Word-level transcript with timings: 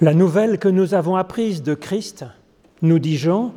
La 0.00 0.14
nouvelle 0.14 0.60
que 0.60 0.68
nous 0.68 0.94
avons 0.94 1.16
apprise 1.16 1.64
de 1.64 1.74
Christ, 1.74 2.24
nous 2.82 3.00
dit 3.00 3.16
Jean, 3.16 3.52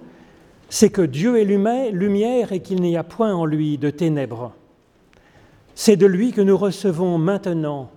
c'est 0.69 0.89
que 0.89 1.03
Dieu 1.03 1.39
est 1.39 1.43
lumière 1.43 2.51
et 2.51 2.61
qu'il 2.61 2.81
n'y 2.81 2.97
a 2.97 3.03
point 3.03 3.31
en 3.31 3.45
lui 3.45 3.77
de 3.77 3.91
ténèbres. 3.91 4.51
C'est 5.75 5.97
de 5.97 6.07
lui 6.07 6.31
que 6.31 6.41
nous 6.41 6.57
recevons 6.57 7.19
maintenant 7.19 7.91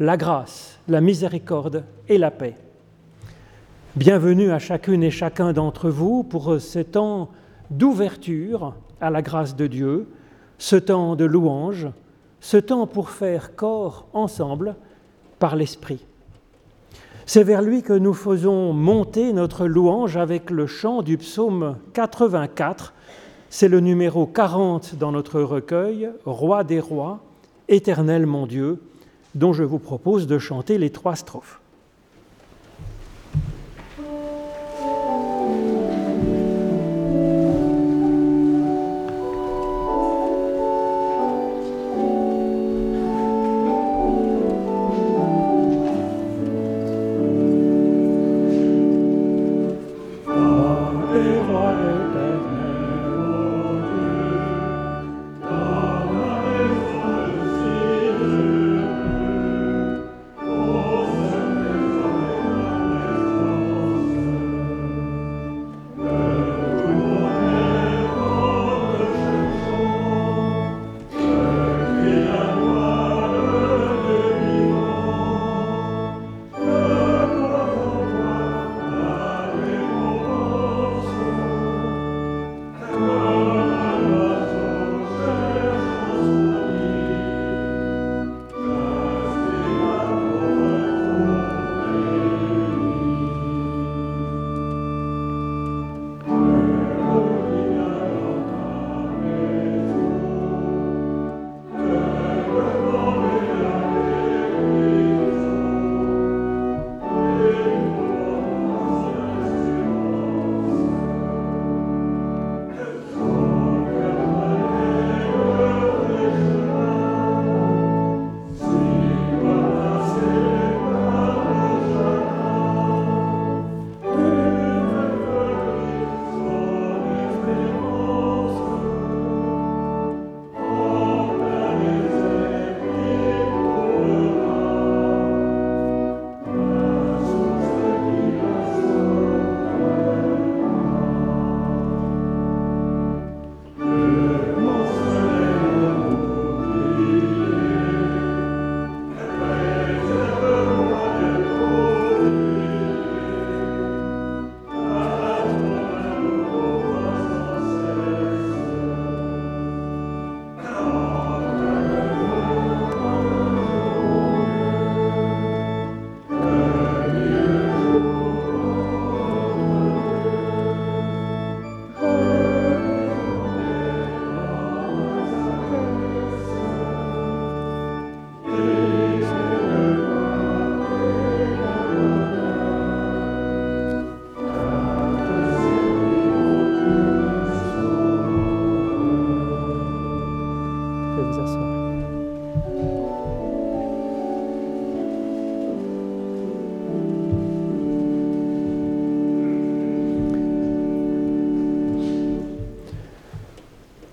la 0.00 0.16
grâce, 0.16 0.80
la 0.88 1.00
miséricorde 1.00 1.84
et 2.08 2.18
la 2.18 2.32
paix. 2.32 2.56
Bienvenue 3.94 4.50
à 4.50 4.58
chacune 4.58 5.04
et 5.04 5.12
chacun 5.12 5.52
d'entre 5.52 5.88
vous 5.88 6.24
pour 6.24 6.60
ce 6.60 6.80
temps 6.80 7.30
d'ouverture 7.70 8.74
à 9.00 9.10
la 9.10 9.22
grâce 9.22 9.54
de 9.54 9.68
Dieu, 9.68 10.08
ce 10.58 10.74
temps 10.74 11.14
de 11.14 11.24
louange, 11.24 11.86
ce 12.40 12.56
temps 12.56 12.88
pour 12.88 13.10
faire 13.10 13.54
corps 13.54 14.08
ensemble 14.14 14.74
par 15.38 15.54
l'Esprit. 15.54 16.04
C'est 17.26 17.42
vers 17.42 17.62
lui 17.62 17.82
que 17.82 17.94
nous 17.94 18.12
faisons 18.12 18.74
monter 18.74 19.32
notre 19.32 19.66
louange 19.66 20.18
avec 20.18 20.50
le 20.50 20.66
chant 20.66 21.00
du 21.00 21.16
psaume 21.16 21.76
84. 21.94 22.92
C'est 23.48 23.68
le 23.68 23.80
numéro 23.80 24.26
40 24.26 24.96
dans 24.96 25.10
notre 25.10 25.40
recueil, 25.40 26.10
Roi 26.26 26.64
des 26.64 26.80
rois, 26.80 27.20
éternel 27.68 28.26
mon 28.26 28.46
Dieu, 28.46 28.82
dont 29.34 29.54
je 29.54 29.64
vous 29.64 29.78
propose 29.78 30.26
de 30.26 30.38
chanter 30.38 30.76
les 30.76 30.90
trois 30.90 31.16
strophes. 31.16 31.60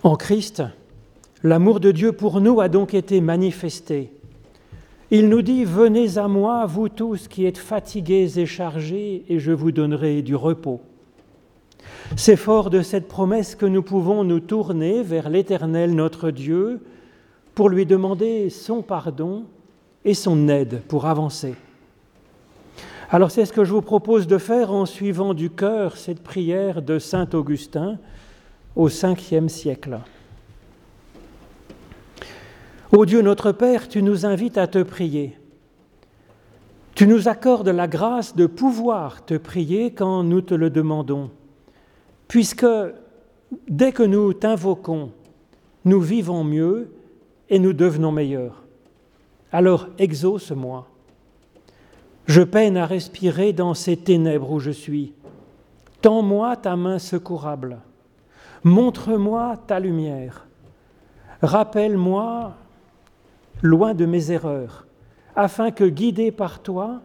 En 0.04 0.16
Christ, 0.16 0.64
l'amour 1.44 1.80
de 1.80 1.92
Dieu 1.92 2.12
pour 2.12 2.42
nous 2.42 2.60
a 2.60 2.70
donc 2.70 2.94
été 2.94 3.22
manifesté. 3.22 4.12
Il 5.10 5.30
nous 5.30 5.42
dit, 5.42 5.64
Venez 5.64 6.18
à 6.18 6.28
moi, 6.28 6.66
vous 6.66 6.90
tous 6.90 7.28
qui 7.28 7.46
êtes 7.46 7.58
fatigués 7.58 8.40
et 8.40 8.46
chargés, 8.46 9.24
et 9.28 9.40
je 9.40 9.52
vous 9.52 9.72
donnerai 9.72 10.22
du 10.22 10.36
repos. 10.36 10.82
C'est 12.18 12.36
fort 12.36 12.70
de 12.70 12.82
cette 12.82 13.08
promesse 13.08 13.56
que 13.56 13.66
nous 13.66 13.82
pouvons 13.82 14.24
nous 14.24 14.42
tourner 14.42 15.02
vers 15.02 15.30
l'Éternel 15.30 15.96
notre 15.96 16.30
Dieu 16.30 16.82
pour 17.56 17.70
lui 17.70 17.86
demander 17.86 18.50
son 18.50 18.82
pardon 18.82 19.46
et 20.04 20.14
son 20.14 20.50
aide 20.50 20.82
pour 20.88 21.06
avancer. 21.06 21.56
Alors 23.10 23.32
c'est 23.32 23.46
ce 23.46 23.54
que 23.54 23.64
je 23.64 23.72
vous 23.72 23.82
propose 23.82 24.28
de 24.28 24.38
faire 24.38 24.72
en 24.72 24.86
suivant 24.86 25.34
du 25.34 25.50
cœur 25.50 25.98
cette 25.98 26.22
prière 26.22 26.82
de 26.82 27.00
Saint 27.00 27.28
Augustin 27.34 27.98
au 28.76 28.90
5e 28.90 29.48
siècle. 29.48 30.00
Ô 32.92 33.06
Dieu 33.06 33.22
notre 33.22 33.54
Père, 33.54 33.88
tu 33.88 34.04
nous 34.04 34.26
invites 34.26 34.58
à 34.58 34.68
te 34.68 34.84
prier. 34.84 35.38
Tu 36.94 37.08
nous 37.08 37.30
accordes 37.30 37.70
la 37.70 37.88
grâce 37.88 38.36
de 38.36 38.46
pouvoir 38.46 39.26
te 39.26 39.38
prier 39.38 39.94
quand 39.94 40.24
nous 40.24 40.42
te 40.42 40.54
le 40.54 40.70
demandons, 40.70 41.32
puisque 42.32 42.66
dès 43.68 43.92
que 43.92 44.04
nous 44.04 44.32
t'invoquons, 44.32 45.12
nous 45.84 46.00
vivons 46.00 46.46
mieux 46.46 46.94
et 47.50 47.60
nous 47.60 47.74
devenons 47.74 48.14
meilleurs. 48.14 48.64
Alors 49.52 49.90
exauce-moi. 49.98 50.88
Je 52.28 52.42
peine 52.42 52.78
à 52.78 52.86
respirer 52.86 53.52
dans 53.52 53.74
ces 53.74 53.98
ténèbres 53.98 54.50
où 54.50 54.60
je 54.62 54.72
suis. 54.72 55.12
Tends-moi 56.02 56.56
ta 56.56 56.78
main 56.78 57.00
secourable. 57.00 57.80
Montre-moi 58.64 59.58
ta 59.68 59.82
lumière. 59.82 60.48
Rappelle-moi 61.42 62.54
loin 63.62 63.94
de 63.94 64.06
mes 64.06 64.32
erreurs, 64.32 64.88
afin 65.36 65.72
que, 65.72 65.84
guidé 65.84 66.32
par 66.32 66.62
toi, 66.62 67.02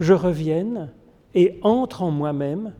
je 0.00 0.12
revienne 0.12 0.90
et 1.34 1.58
entre 1.62 2.02
en 2.02 2.10
moi-même, 2.10 2.74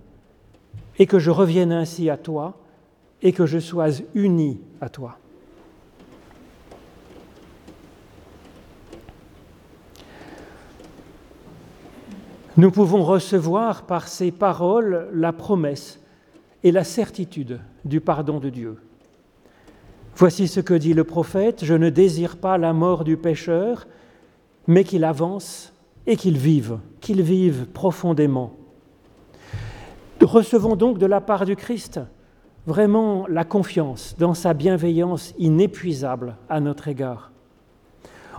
et 0.98 1.06
que 1.06 1.19
je 1.19 1.31
revienne 1.31 1.72
ainsi 1.72 2.10
à 2.10 2.16
toi, 2.16 2.58
et 3.22 3.32
que 3.32 3.46
je 3.46 3.58
sois 3.58 4.02
uni 4.14 4.60
à 4.81 4.88
toi. 4.88 5.19
Nous 12.56 12.70
pouvons 12.70 13.04
recevoir 13.04 13.82
par 13.82 14.08
ces 14.08 14.31
paroles 14.31 15.08
la 15.12 15.34
promesse 15.34 16.00
et 16.62 16.72
la 16.72 16.84
certitude 16.84 17.60
du 17.84 18.00
pardon 18.00 18.40
de 18.40 18.48
Dieu. 18.48 18.78
Voici 20.16 20.48
ce 20.48 20.60
que 20.60 20.72
dit 20.72 20.94
le 20.94 21.04
prophète, 21.04 21.62
je 21.62 21.75
ne 21.75 21.90
désire 21.90 22.38
pas 22.38 22.56
la 22.56 22.72
mort 22.72 23.04
du 23.04 23.19
pécheur, 23.19 23.87
mais 24.66 24.84
qu'il 24.84 25.04
avance 25.04 25.75
et 26.06 26.16
qu'il 26.16 26.38
vive, 26.38 26.78
qu'il 27.02 27.20
vive 27.20 27.66
profondément. 27.66 28.56
Recevons 30.26 30.75
donc 30.75 30.99
de 30.99 31.06
la 31.06 31.20
part 31.20 31.44
du 31.44 31.55
Christ 31.55 32.00
vraiment 32.67 33.28
la 33.28 33.44
confiance 33.44 34.17
dans 34.19 34.34
sa 34.34 34.55
bienveillance 34.55 35.32
inépuisable 35.38 36.34
à 36.49 36.58
notre 36.58 36.88
égard. 36.88 37.31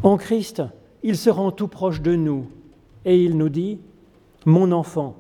En 0.04 0.18
Christ, 0.18 0.62
il 1.02 1.16
se 1.16 1.30
rend 1.30 1.52
tout 1.52 1.70
proche 1.70 2.02
de 2.02 2.14
nous 2.14 2.48
et 3.06 3.24
il 3.24 3.38
nous 3.38 3.48
dit, 3.48 3.80
Mon 4.46 4.74
enfant, 4.74 5.16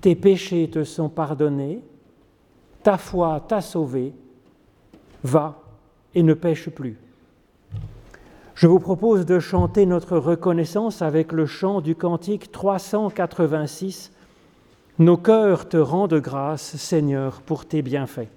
tes 0.00 0.14
péchés 0.14 0.70
te 0.70 0.84
sont 0.84 1.08
pardonnés, 1.08 1.82
ta 2.84 2.96
foi 2.96 3.44
t'a 3.48 3.60
sauvé, 3.60 4.12
va 5.24 5.62
et 6.14 6.22
ne 6.22 6.34
pêche 6.34 6.70
plus. 6.70 6.96
Je 8.54 8.68
vous 8.68 8.78
propose 8.78 9.26
de 9.26 9.40
chanter 9.40 9.84
notre 9.84 10.16
reconnaissance 10.16 11.02
avec 11.02 11.32
le 11.32 11.44
chant 11.44 11.80
du 11.80 11.96
cantique 11.96 12.52
386 12.52 14.12
nos 14.98 15.16
cœurs 15.16 15.68
te 15.68 15.76
rendent 15.76 16.20
grâce, 16.20 16.76
Seigneur, 16.76 17.40
pour 17.42 17.64
tes 17.64 17.82
bienfaits. 17.82 18.28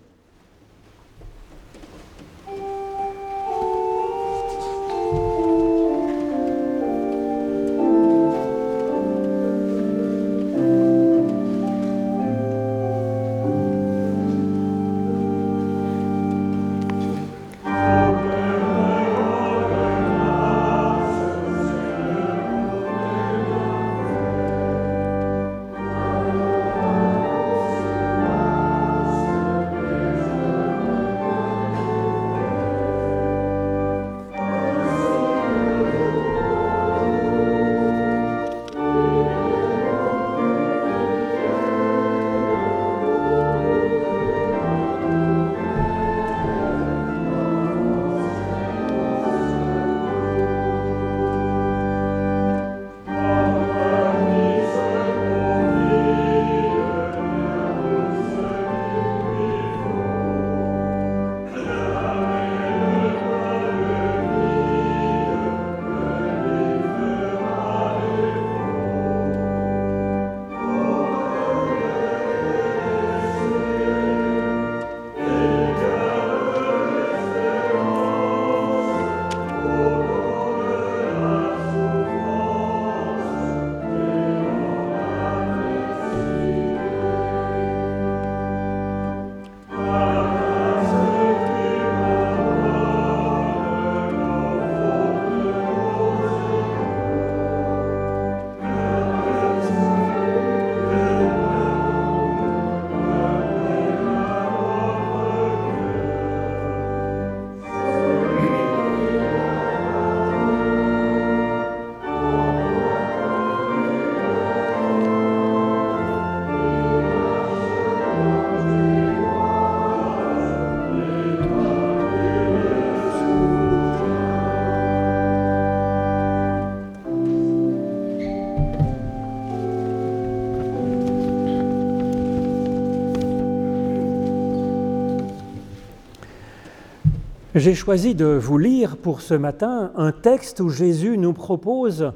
J'ai 137.55 137.73
choisi 137.73 138.15
de 138.15 138.25
vous 138.25 138.57
lire 138.57 138.97
pour 138.97 139.21
ce 139.21 139.33
matin 139.33 139.93
un 139.95 140.11
texte 140.11 140.59
où 140.59 140.67
Jésus 140.67 141.17
nous 141.17 141.31
propose 141.31 142.11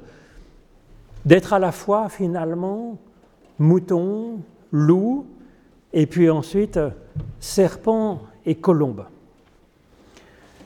d'être 1.24 1.53
à 1.53 1.59
la 1.59 1.71
fois 1.71 2.09
finalement 2.09 2.97
mouton, 3.57 4.39
loup, 4.74 5.27
et 5.94 6.07
puis 6.07 6.30
ensuite 6.30 6.77
serpent 7.39 8.19
et 8.45 8.56
colombe. 8.56 9.06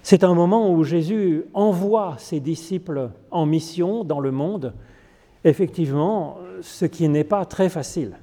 C'est 0.01 0.23
un 0.23 0.33
moment 0.33 0.73
où 0.73 0.83
Jésus 0.83 1.43
envoie 1.53 2.15
ses 2.17 2.39
disciples 2.39 3.11
en 3.29 3.45
mission 3.45 4.03
dans 4.03 4.19
le 4.19 4.31
monde, 4.31 4.73
effectivement, 5.43 6.39
ce 6.61 6.85
qui 6.85 7.07
n'est 7.09 7.23
pas 7.23 7.45
très 7.45 7.69
facile. 7.69 8.17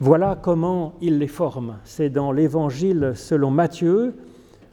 Voilà 0.00 0.36
comment 0.42 0.94
il 1.00 1.18
les 1.18 1.28
forme. 1.28 1.76
C'est 1.84 2.10
dans 2.10 2.32
l'Évangile 2.32 3.12
selon 3.14 3.52
Matthieu, 3.52 4.16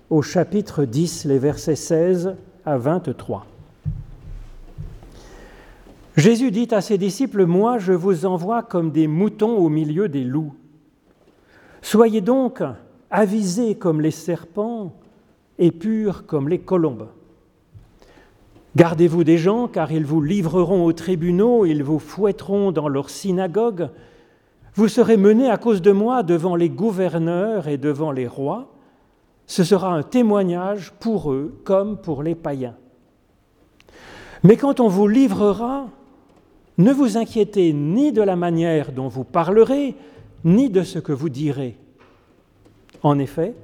au 0.10 0.24
chapitre 0.24 0.86
10, 0.86 1.26
les 1.26 1.38
versets 1.38 1.76
16 1.76 2.36
à 2.66 2.78
23. 2.78 3.46
Jésus 6.18 6.52
dit 6.52 6.68
à 6.72 6.82
ses 6.82 6.98
disciples, 6.98 7.46
Moi 7.46 7.78
je 7.78 7.94
vous 7.94 8.26
envoie 8.26 8.64
comme 8.64 8.92
des 8.92 9.08
moutons 9.08 9.58
au 9.58 9.70
milieu 9.70 10.10
des 10.10 10.24
loups. 10.24 10.56
Soyez 11.82 12.22
donc 12.22 12.64
avisés 13.12 13.76
comme 13.76 14.02
les 14.02 14.12
serpents 14.12 14.94
et 15.60 15.72
purs 15.72 16.26
comme 16.26 16.50
les 16.50 16.60
colombes. 16.60 17.08
Gardez-vous 18.76 19.24
des 19.24 19.38
gens, 19.38 19.68
car 19.68 19.92
ils 19.92 20.06
vous 20.06 20.22
livreront 20.22 20.86
aux 20.86 20.94
tribunaux, 20.94 21.66
ils 21.66 21.84
vous 21.84 22.00
fouetteront 22.00 22.72
dans 22.72 22.88
leurs 22.88 23.10
synagogues. 23.10 23.90
Vous 24.74 24.88
serez 24.88 25.18
menés 25.18 25.50
à 25.50 25.58
cause 25.58 25.82
de 25.82 25.92
moi 25.92 26.24
devant 26.24 26.56
les 26.56 26.70
gouverneurs 26.70 27.68
et 27.68 27.78
devant 27.78 28.12
les 28.12 28.28
rois 28.28 28.72
ce 29.50 29.64
sera 29.64 29.92
un 29.92 30.04
témoignage 30.04 30.94
pour 31.00 31.32
eux 31.32 31.60
comme 31.64 31.98
pour 31.98 32.22
les 32.22 32.36
païens. 32.36 32.76
Mais 34.44 34.58
quand 34.58 34.80
on 34.80 34.88
vous 34.88 35.08
livrera, 35.08 35.88
ne 36.78 36.94
vous 36.94 37.18
inquiétez 37.18 37.74
ni 37.74 38.12
de 38.12 38.22
la 38.22 38.36
manière 38.36 38.92
dont 38.92 39.08
vous 39.08 39.24
parlerez, 39.24 39.96
ni 40.46 40.70
de 40.70 40.84
ce 40.84 41.00
que 41.00 41.12
vous 41.12 41.30
direz. 41.30 41.76
En 43.02 43.18
effet, 43.18 43.56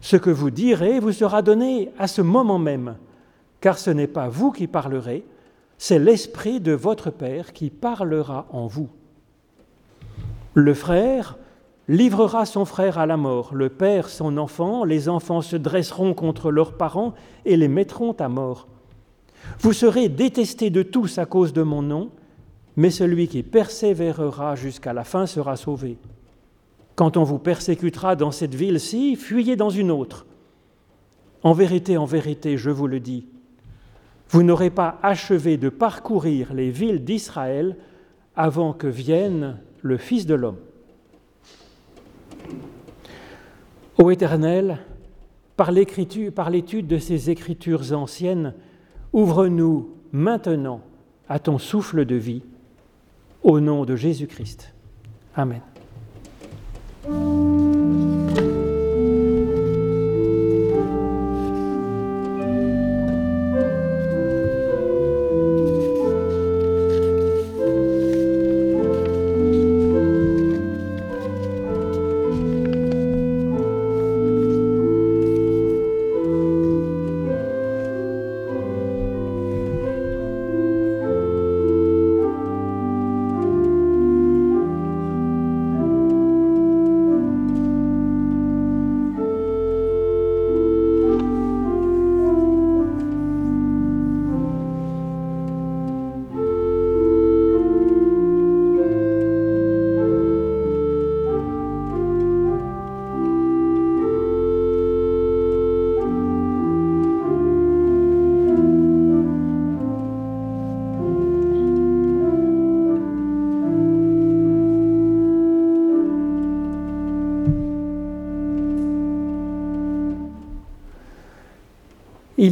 ce 0.00 0.16
que 0.16 0.30
vous 0.30 0.50
direz 0.50 1.00
vous 1.00 1.10
sera 1.10 1.42
donné 1.42 1.90
à 1.98 2.06
ce 2.06 2.22
moment 2.22 2.60
même, 2.60 2.94
car 3.60 3.78
ce 3.78 3.90
n'est 3.90 4.06
pas 4.06 4.28
vous 4.28 4.52
qui 4.52 4.68
parlerez, 4.68 5.24
c'est 5.78 5.98
l'Esprit 5.98 6.60
de 6.60 6.72
votre 6.72 7.10
Père 7.10 7.52
qui 7.52 7.70
parlera 7.70 8.46
en 8.52 8.68
vous. 8.68 8.88
Le 10.54 10.74
frère 10.74 11.38
livrera 11.88 12.46
son 12.46 12.64
frère 12.64 12.98
à 12.98 13.06
la 13.06 13.16
mort, 13.16 13.54
le 13.54 13.68
père 13.68 14.08
son 14.08 14.36
enfant, 14.38 14.84
les 14.84 15.08
enfants 15.08 15.42
se 15.42 15.56
dresseront 15.56 16.14
contre 16.14 16.50
leurs 16.50 16.76
parents 16.76 17.14
et 17.44 17.56
les 17.56 17.68
mettront 17.68 18.12
à 18.12 18.28
mort. 18.28 18.68
Vous 19.60 19.72
serez 19.72 20.08
détestés 20.08 20.70
de 20.70 20.82
tous 20.82 21.18
à 21.18 21.26
cause 21.26 21.52
de 21.52 21.62
mon 21.62 21.82
nom, 21.82 22.10
mais 22.76 22.90
celui 22.90 23.28
qui 23.28 23.42
persévérera 23.42 24.54
jusqu'à 24.54 24.92
la 24.92 25.04
fin 25.04 25.26
sera 25.26 25.56
sauvé. 25.56 25.98
Quand 26.94 27.16
on 27.16 27.24
vous 27.24 27.38
persécutera 27.38 28.16
dans 28.16 28.30
cette 28.30 28.54
ville-ci, 28.54 29.16
fuyez 29.16 29.56
dans 29.56 29.70
une 29.70 29.90
autre. 29.90 30.26
En 31.42 31.52
vérité, 31.52 31.96
en 31.96 32.04
vérité, 32.04 32.56
je 32.56 32.70
vous 32.70 32.86
le 32.86 33.00
dis, 33.00 33.26
vous 34.28 34.42
n'aurez 34.42 34.70
pas 34.70 34.98
achevé 35.02 35.56
de 35.56 35.68
parcourir 35.68 36.54
les 36.54 36.70
villes 36.70 37.04
d'Israël 37.04 37.76
avant 38.36 38.72
que 38.72 38.86
vienne 38.86 39.58
le 39.82 39.98
Fils 39.98 40.24
de 40.24 40.34
l'homme. 40.34 40.56
Ô 43.98 44.10
Éternel, 44.10 44.78
par 45.56 45.70
l'étude 45.70 46.86
de 46.86 46.98
ces 46.98 47.30
écritures 47.30 47.92
anciennes, 47.92 48.54
ouvre-nous 49.12 49.90
maintenant 50.12 50.80
à 51.28 51.38
ton 51.38 51.58
souffle 51.58 52.04
de 52.04 52.16
vie, 52.16 52.42
au 53.42 53.60
nom 53.60 53.84
de 53.84 53.96
Jésus-Christ. 53.96 54.74
Amen. 55.34 55.60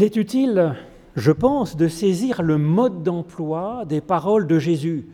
Il 0.00 0.04
est 0.04 0.16
utile, 0.16 0.76
je 1.14 1.30
pense, 1.30 1.76
de 1.76 1.86
saisir 1.86 2.40
le 2.40 2.56
mode 2.56 3.02
d'emploi 3.02 3.84
des 3.84 4.00
paroles 4.00 4.46
de 4.46 4.58
Jésus. 4.58 5.06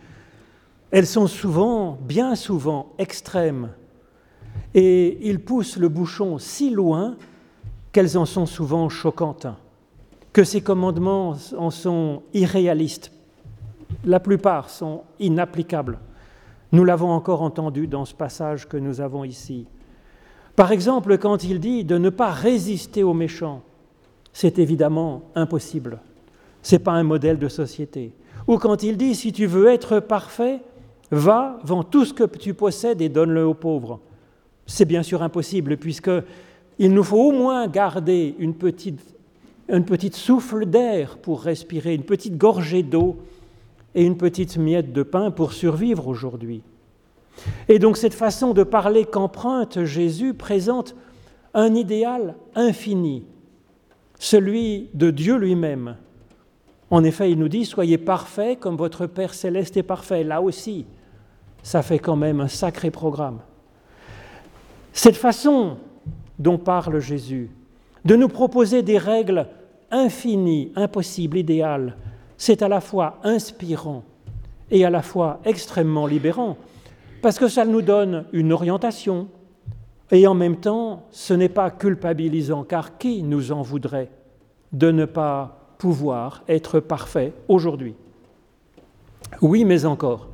Elles 0.93 1.09
sont 1.09 1.27
souvent, 1.27 1.99
bien 2.03 2.37
souvent, 2.37 2.93
extrêmes, 2.97 3.71
et 4.75 5.19
il 5.29 5.41
pousse 5.41 5.77
le 5.77 5.89
bouchon 5.89 6.39
si 6.39 6.71
loin 6.71 7.17
qu'elles 7.91 8.17
en 8.17 8.27
sont 8.27 8.47
souvent 8.47 8.89
choquantes, 8.89 9.49
que 10.33 10.45
ces 10.45 10.61
commandements 10.61 11.35
en 11.59 11.71
sont 11.71 12.23
irréalistes. 12.33 13.11
La 14.05 14.21
plupart 14.21 14.71
sont 14.71 15.03
inapplicables. 15.19 15.99
Nous 16.71 16.85
l'avons 16.85 17.11
encore 17.11 17.43
entendu 17.43 17.89
dans 17.89 18.05
ce 18.05 18.15
passage 18.15 18.69
que 18.69 18.77
nous 18.77 19.01
avons 19.01 19.25
ici. 19.25 19.67
Par 20.55 20.71
exemple, 20.71 21.19
quand 21.19 21.43
il 21.43 21.59
dit 21.59 21.83
de 21.83 21.99
ne 21.99 22.09
pas 22.09 22.31
résister 22.31 23.03
aux 23.03 23.15
méchants, 23.15 23.65
c'est 24.37 24.59
évidemment 24.59 25.23
impossible. 25.35 25.99
Ce 26.61 26.75
n'est 26.75 26.79
pas 26.79 26.93
un 26.93 27.05
modèle 27.05 27.39
de 27.39 27.49
société. 27.49 28.13
Ou 28.47 28.59
quand 28.59 28.83
il 28.83 28.99
dit, 28.99 29.15
si 29.15 29.33
tu 29.33 29.47
veux 29.47 29.67
être 29.69 29.99
parfait, 29.99 30.61
va, 31.11 31.59
vends 31.65 31.83
tout 31.83 32.05
ce 32.05 32.13
que 32.13 32.25
tu 32.25 32.53
possèdes 32.53 33.01
et 33.01 33.09
donne-le 33.09 33.47
aux 33.47 33.55
pauvres. 33.55 33.99
C'est 34.67 34.85
bien 34.85 35.03
sûr 35.03 35.23
impossible, 35.23 35.79
puisqu'il 35.79 36.93
nous 36.93 37.03
faut 37.03 37.31
au 37.31 37.33
moins 37.33 37.67
garder 37.67 38.35
une 38.39 38.53
petite, 38.53 39.01
une 39.71 39.87
petite 39.87 40.15
souffle 40.15 40.67
d'air 40.67 41.17
pour 41.17 41.41
respirer, 41.41 41.95
une 41.95 42.03
petite 42.03 42.37
gorgée 42.37 42.83
d'eau 42.83 43.17
et 43.95 44.05
une 44.05 44.19
petite 44.19 44.59
miette 44.59 44.93
de 44.93 45.03
pain 45.03 45.31
pour 45.31 45.55
survivre 45.55 46.09
aujourd'hui. 46.09 46.61
Et 47.71 47.79
donc 47.79 47.97
cette 47.97 48.13
façon 48.13 48.53
de 48.53 48.65
parler 48.65 49.07
qu'emprunte 49.07 49.85
Jésus 49.85 50.35
présente 50.35 50.95
un 51.55 51.75
idéal 51.75 52.35
infini, 52.55 53.25
celui 54.19 54.91
de 54.95 55.11
Dieu 55.11 55.37
lui-même. 55.37 55.97
En 56.91 57.05
effet, 57.05 57.31
il 57.31 57.39
nous 57.39 57.49
dit, 57.49 57.65
soyez 57.65 57.99
parfaits 57.99 58.59
comme 58.61 58.77
votre 58.77 59.07
Père 59.07 59.35
céleste 59.35 59.77
est 59.77 59.83
parfait. 59.83 60.23
Là 60.23 60.41
aussi, 60.41 60.87
ça 61.63 61.83
fait 61.83 61.99
quand 61.99 62.17
même 62.17 62.41
un 62.41 62.49
sacré 62.49 62.91
programme. 62.91 63.41
Cette 64.93 65.17
façon 65.17 65.79
dont 66.39 66.59
parle 66.59 67.01
Jésus, 67.01 67.51
de 68.05 68.15
nous 68.15 68.29
proposer 68.29 68.83
des 68.83 68.99
règles 68.99 69.49
infinies, 69.91 70.73
impossibles, 70.77 71.39
idéales, 71.39 71.97
c'est 72.37 72.63
à 72.63 72.69
la 72.69 72.81
fois 72.81 73.19
inspirant 73.25 74.05
et 74.71 74.85
à 74.85 74.91
la 74.91 75.03
fois 75.03 75.41
extrêmement 75.45 76.07
libérant, 76.07 76.57
parce 77.23 77.39
que 77.39 77.49
ça 77.49 77.65
nous 77.65 77.83
donne 77.83 78.25
une 78.33 78.53
orientation, 78.53 79.29
et 80.11 80.27
en 80.27 80.35
même 80.35 80.57
temps, 80.57 81.05
ce 81.11 81.35
n'est 81.35 81.49
pas 81.49 81.71
culpabilisant, 81.71 82.65
car 82.65 82.99
qui 82.99 83.23
nous 83.23 83.53
en 83.53 83.63
voudrait 83.63 84.11
de 84.73 84.91
ne 84.91 85.05
pas 85.05 85.75
pouvoir 85.79 86.43
être 86.49 86.81
parfait 86.81 87.33
aujourd'hui? 87.49 87.95
Oui, 89.43 89.65
mais 89.65 89.85
encore. 89.85 90.29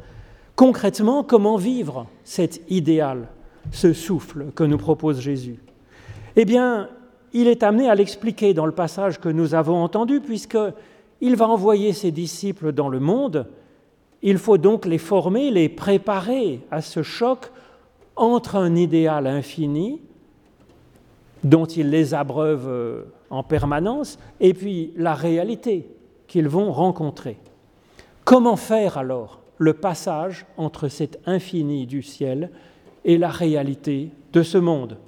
Concrètement, 0.57 1.25
comment 1.25 1.57
vivre 1.57 2.07
cet 2.25 2.61
idéal, 2.71 3.29
ce 3.71 3.93
souffle 3.93 4.47
que 4.55 4.65
nous 4.65 4.79
propose 4.79 5.21
Jésus? 5.21 5.59
Eh 6.37 6.45
bien, 6.45 6.89
il 7.33 7.49
est 7.49 7.63
amené 7.63 7.89
à 7.89 7.95
l'expliquer 7.95 8.53
dans 8.53 8.67
le 8.67 8.73
passage 8.73 9.19
que 9.19 9.31
nous 9.31 9.55
avons 9.55 9.83
entendu, 9.83 10.21
puisqu'il 10.21 11.37
va 11.37 11.49
envoyer 11.49 11.93
ses 11.95 12.11
disciples 12.11 12.73
dans 12.73 12.91
le 12.91 13.01
monde. 13.01 13.47
Il 14.21 14.39
faut 14.39 14.59
donc 14.59 14.85
les 14.85 14.99
former, 14.99 15.51
les 15.51 15.69
préparer 15.69 16.61
à 16.71 16.83
ce 16.83 17.03
choc 17.03 17.51
entre 18.17 18.57
un 18.57 18.75
idéal 18.75 19.27
infini, 19.27 20.01
dont 21.45 21.67
ils 21.67 21.91
les 21.91 22.15
abreuvent 22.15 22.69
euh, 22.69 23.05
en 23.31 23.43
permanence, 23.43 24.19
et 24.41 24.55
puis 24.55 24.93
la 24.97 25.15
réalité 25.15 25.89
qu'ils 26.27 26.49
vont 26.49 26.73
rencontrer. 26.73 27.39
Comment 28.25 28.57
faire 28.57 28.99
alors 28.99 29.41
le 29.59 29.75
passage 29.75 30.47
entre 30.57 30.89
cet 30.89 31.21
infini 31.27 31.87
du 31.87 32.03
ciel 32.03 32.51
et 33.05 33.19
la 33.19 33.31
réalité 33.31 34.11
de 34.33 34.43
ce 34.43 34.59
monde? 34.59 34.99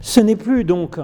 Ce 0.00 0.20
n'est 0.20 0.36
plus 0.36 0.64
donc 0.64 0.98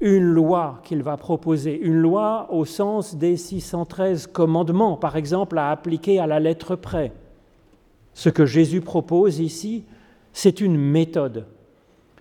une 0.00 0.24
loi 0.24 0.80
qu'il 0.84 1.02
va 1.02 1.16
proposer, 1.16 1.78
une 1.80 1.96
loi 1.96 2.48
au 2.50 2.64
sens 2.64 3.14
des 3.14 3.36
613 3.36 4.26
commandements, 4.26 4.96
par 4.96 5.16
exemple, 5.16 5.56
à 5.58 5.70
appliquer 5.70 6.18
à 6.18 6.26
la 6.26 6.40
lettre 6.40 6.74
près. 6.76 7.12
Ce 8.12 8.28
que 8.28 8.44
Jésus 8.44 8.80
propose 8.80 9.38
ici, 9.38 9.84
c'est 10.32 10.60
une 10.60 10.78
méthode, 10.78 11.46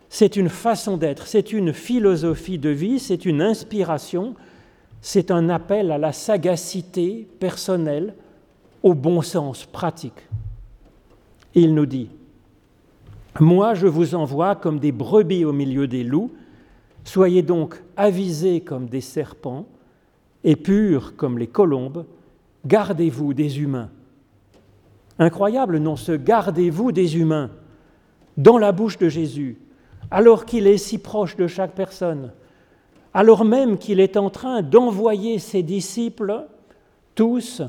c'est 0.09 0.35
une 0.35 0.49
façon 0.49 0.97
d'être, 0.97 1.25
c'est 1.25 1.53
une 1.53 1.73
philosophie 1.73 2.57
de 2.57 2.69
vie, 2.69 2.99
c'est 2.99 3.25
une 3.25 3.41
inspiration, 3.41 4.35
c'est 5.01 5.31
un 5.31 5.49
appel 5.49 5.91
à 5.91 5.97
la 5.97 6.11
sagacité 6.11 7.27
personnelle, 7.39 8.13
au 8.83 8.93
bon 8.93 9.21
sens 9.21 9.65
pratique. 9.65 10.27
il 11.55 11.73
nous 11.73 11.85
dit, 11.85 12.09
Moi 13.39 13.73
je 13.73 13.87
vous 13.87 14.15
envoie 14.15 14.55
comme 14.55 14.79
des 14.79 14.91
brebis 14.91 15.45
au 15.45 15.53
milieu 15.53 15.87
des 15.87 16.03
loups, 16.03 16.31
soyez 17.05 17.41
donc 17.41 17.81
avisés 17.95 18.61
comme 18.61 18.87
des 18.87 19.01
serpents 19.01 19.65
et 20.43 20.55
purs 20.55 21.15
comme 21.15 21.37
les 21.37 21.47
colombes, 21.47 22.05
gardez-vous 22.65 23.33
des 23.33 23.59
humains. 23.59 23.89
Incroyable, 25.19 25.77
non, 25.77 25.95
ce 25.95 26.13
gardez-vous 26.13 26.91
des 26.91 27.17
humains 27.17 27.51
dans 28.37 28.57
la 28.57 28.71
bouche 28.71 28.97
de 28.97 29.09
Jésus, 29.09 29.57
alors 30.09 30.45
qu'il 30.45 30.67
est 30.67 30.77
si 30.77 30.97
proche 30.97 31.35
de 31.35 31.47
chaque 31.47 31.73
personne, 31.73 32.31
alors 33.13 33.43
même 33.43 33.77
qu'il 33.77 33.99
est 33.99 34.17
en 34.17 34.29
train 34.29 34.61
d'envoyer 34.61 35.39
ses 35.39 35.63
disciples, 35.63 36.45
tous, 37.15 37.61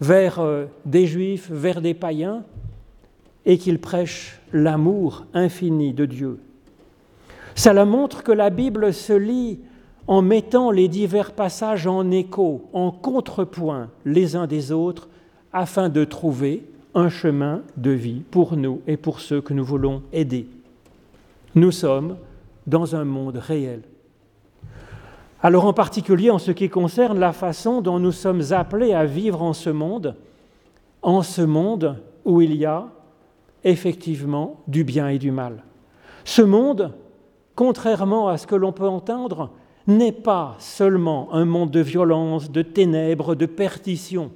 vers 0.00 0.40
euh, 0.40 0.66
des 0.84 1.06
juifs, 1.06 1.50
vers 1.50 1.80
des 1.80 1.94
païens, 1.94 2.44
et 3.46 3.58
qu'il 3.58 3.80
prêche 3.80 4.40
l'amour 4.52 5.26
infini 5.34 5.92
de 5.92 6.06
Dieu. 6.06 6.38
Cela 7.54 7.84
montre 7.84 8.22
que 8.22 8.32
la 8.32 8.50
Bible 8.50 8.92
se 8.92 9.12
lit 9.12 9.60
en 10.06 10.22
mettant 10.22 10.70
les 10.70 10.88
divers 10.88 11.32
passages 11.32 11.86
en 11.86 12.10
écho, 12.10 12.68
en 12.72 12.90
contrepoint 12.90 13.90
les 14.04 14.36
uns 14.36 14.46
des 14.46 14.72
autres, 14.72 15.08
afin 15.52 15.88
de 15.88 16.04
trouver 16.04 16.64
un 16.94 17.08
chemin 17.08 17.62
de 17.76 17.90
vie 17.90 18.22
pour 18.30 18.56
nous 18.56 18.82
et 18.86 18.96
pour 18.96 19.20
ceux 19.20 19.40
que 19.40 19.54
nous 19.54 19.64
voulons 19.64 20.02
aider. 20.12 20.46
Nous 21.54 21.72
sommes 21.72 22.16
dans 22.66 22.96
un 22.96 23.04
monde 23.04 23.36
réel. 23.36 23.82
Alors 25.42 25.66
en 25.66 25.72
particulier 25.72 26.30
en 26.30 26.38
ce 26.38 26.52
qui 26.52 26.70
concerne 26.70 27.18
la 27.18 27.32
façon 27.32 27.82
dont 27.82 27.98
nous 27.98 28.12
sommes 28.12 28.42
appelés 28.52 28.94
à 28.94 29.04
vivre 29.04 29.42
en 29.42 29.52
ce 29.52 29.70
monde, 29.70 30.16
en 31.02 31.22
ce 31.22 31.42
monde 31.42 31.98
où 32.24 32.40
il 32.40 32.54
y 32.54 32.64
a 32.64 32.86
effectivement 33.62 34.62
du 34.66 34.84
bien 34.84 35.08
et 35.08 35.18
du 35.18 35.30
mal. 35.30 35.62
Ce 36.24 36.42
monde, 36.42 36.94
contrairement 37.54 38.28
à 38.28 38.38
ce 38.38 38.46
que 38.46 38.54
l'on 38.54 38.72
peut 38.72 38.88
entendre, 38.88 39.50
n'est 39.86 40.12
pas 40.12 40.56
seulement 40.58 41.28
un 41.32 41.44
monde 41.44 41.70
de 41.70 41.80
violence, 41.80 42.50
de 42.50 42.62
ténèbres, 42.62 43.34
de 43.34 43.46
perdition. 43.46 44.30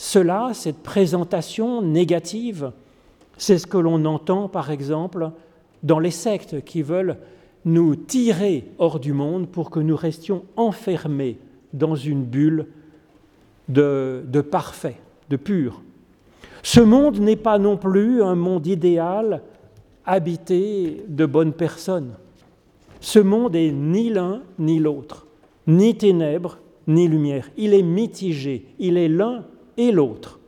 Cela, 0.00 0.50
cette 0.54 0.84
présentation 0.84 1.82
négative, 1.82 2.70
c'est 3.36 3.58
ce 3.58 3.66
que 3.66 3.78
l'on 3.78 4.04
entend 4.04 4.48
par 4.48 4.70
exemple 4.70 5.32
dans 5.82 5.98
les 5.98 6.12
sectes 6.12 6.64
qui 6.64 6.82
veulent 6.82 7.16
nous 7.64 7.96
tirer 7.96 8.70
hors 8.78 9.00
du 9.00 9.12
monde 9.12 9.48
pour 9.48 9.70
que 9.70 9.80
nous 9.80 9.96
restions 9.96 10.44
enfermés 10.54 11.36
dans 11.72 11.96
une 11.96 12.22
bulle 12.22 12.68
de, 13.68 14.22
de 14.28 14.40
parfait, 14.40 14.94
de 15.30 15.36
pur. 15.36 15.82
Ce 16.62 16.80
monde 16.80 17.18
n'est 17.18 17.34
pas 17.34 17.58
non 17.58 17.76
plus 17.76 18.22
un 18.22 18.36
monde 18.36 18.68
idéal 18.68 19.42
habité 20.06 21.02
de 21.08 21.26
bonnes 21.26 21.54
personnes. 21.54 22.14
Ce 23.00 23.18
monde 23.18 23.56
est 23.56 23.72
ni 23.72 24.10
l'un 24.10 24.42
ni 24.60 24.78
l'autre, 24.78 25.26
ni 25.66 25.96
ténèbres 25.96 26.60
ni 26.86 27.08
lumière. 27.08 27.50
Il 27.56 27.74
est 27.74 27.82
mitigé, 27.82 28.64
il 28.78 28.96
est 28.96 29.08
l'un 29.08 29.44
et 29.78 29.92
l'autre. 29.92 30.38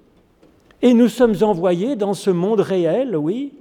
Et 0.83 0.93
nous 0.93 1.09
sommes 1.09 1.37
envoyés 1.43 1.97
dans 1.97 2.15
ce 2.15 2.31
monde 2.31 2.61
réel, 2.61 3.17
oui, 3.17 3.55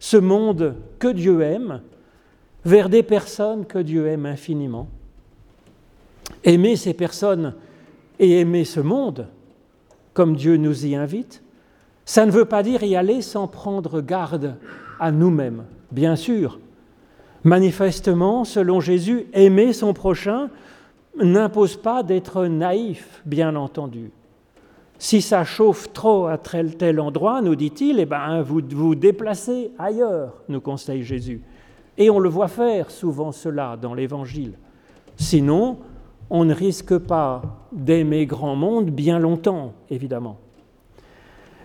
ce 0.00 0.16
monde 0.16 0.74
que 0.98 1.08
Dieu 1.08 1.42
aime, 1.42 1.82
vers 2.64 2.88
des 2.88 3.02
personnes 3.02 3.66
que 3.66 3.78
Dieu 3.78 4.06
aime 4.08 4.26
infiniment. 4.26 4.88
Aimer 6.42 6.76
ces 6.76 6.94
personnes 6.94 7.54
et 8.18 8.40
aimer 8.40 8.64
ce 8.64 8.80
monde, 8.80 9.28
comme 10.14 10.36
Dieu 10.36 10.56
nous 10.56 10.86
y 10.86 10.94
invite, 10.94 11.42
ça 12.04 12.26
ne 12.26 12.30
veut 12.30 12.44
pas 12.44 12.62
dire 12.62 12.82
y 12.82 12.96
aller 12.96 13.22
sans 13.22 13.46
prendre 13.46 14.00
garde 14.00 14.56
à 14.98 15.12
nous-mêmes, 15.12 15.64
bien 15.92 16.16
sûr. 16.16 16.58
Manifestement, 17.44 18.44
selon 18.44 18.80
Jésus, 18.80 19.26
aimer 19.32 19.72
son 19.72 19.92
prochain 19.92 20.50
n'impose 21.16 21.76
pas 21.76 22.02
d'être 22.02 22.46
naïf, 22.46 23.22
bien 23.24 23.56
entendu. 23.56 24.10
Si 25.02 25.22
ça 25.22 25.44
chauffe 25.44 25.90
trop 25.94 26.26
à 26.26 26.36
tel, 26.36 26.76
tel 26.76 27.00
endroit, 27.00 27.40
nous 27.40 27.56
dit-il, 27.56 28.00
eh 28.00 28.04
ben, 28.04 28.42
vous 28.42 28.60
vous 28.72 28.94
déplacez 28.94 29.70
ailleurs, 29.78 30.42
nous 30.50 30.60
conseille 30.60 31.02
Jésus. 31.02 31.40
Et 31.96 32.10
on 32.10 32.18
le 32.18 32.28
voit 32.28 32.48
faire 32.48 32.90
souvent 32.90 33.32
cela 33.32 33.78
dans 33.80 33.94
l'Évangile. 33.94 34.58
Sinon, 35.16 35.78
on 36.28 36.44
ne 36.44 36.52
risque 36.52 36.98
pas 36.98 37.40
d'aimer 37.72 38.26
grand 38.26 38.54
monde 38.56 38.90
bien 38.90 39.18
longtemps, 39.18 39.72
évidemment. 39.88 40.36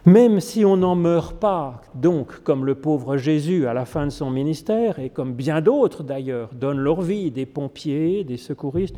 Même 0.06 0.40
si 0.40 0.64
on 0.64 0.78
n'en 0.78 0.96
meurt 0.96 1.36
pas, 1.36 1.82
donc, 1.94 2.42
comme 2.42 2.66
le 2.66 2.76
pauvre 2.76 3.18
Jésus 3.18 3.68
à 3.68 3.74
la 3.74 3.84
fin 3.84 4.06
de 4.06 4.12
son 4.12 4.30
ministère, 4.30 4.98
et 4.98 5.10
comme 5.10 5.34
bien 5.34 5.60
d'autres 5.60 6.04
d'ailleurs 6.04 6.52
donnent 6.54 6.80
leur 6.80 7.02
vie, 7.02 7.32
des 7.32 7.46
pompiers, 7.46 8.24
des 8.24 8.38
secouristes, 8.38 8.96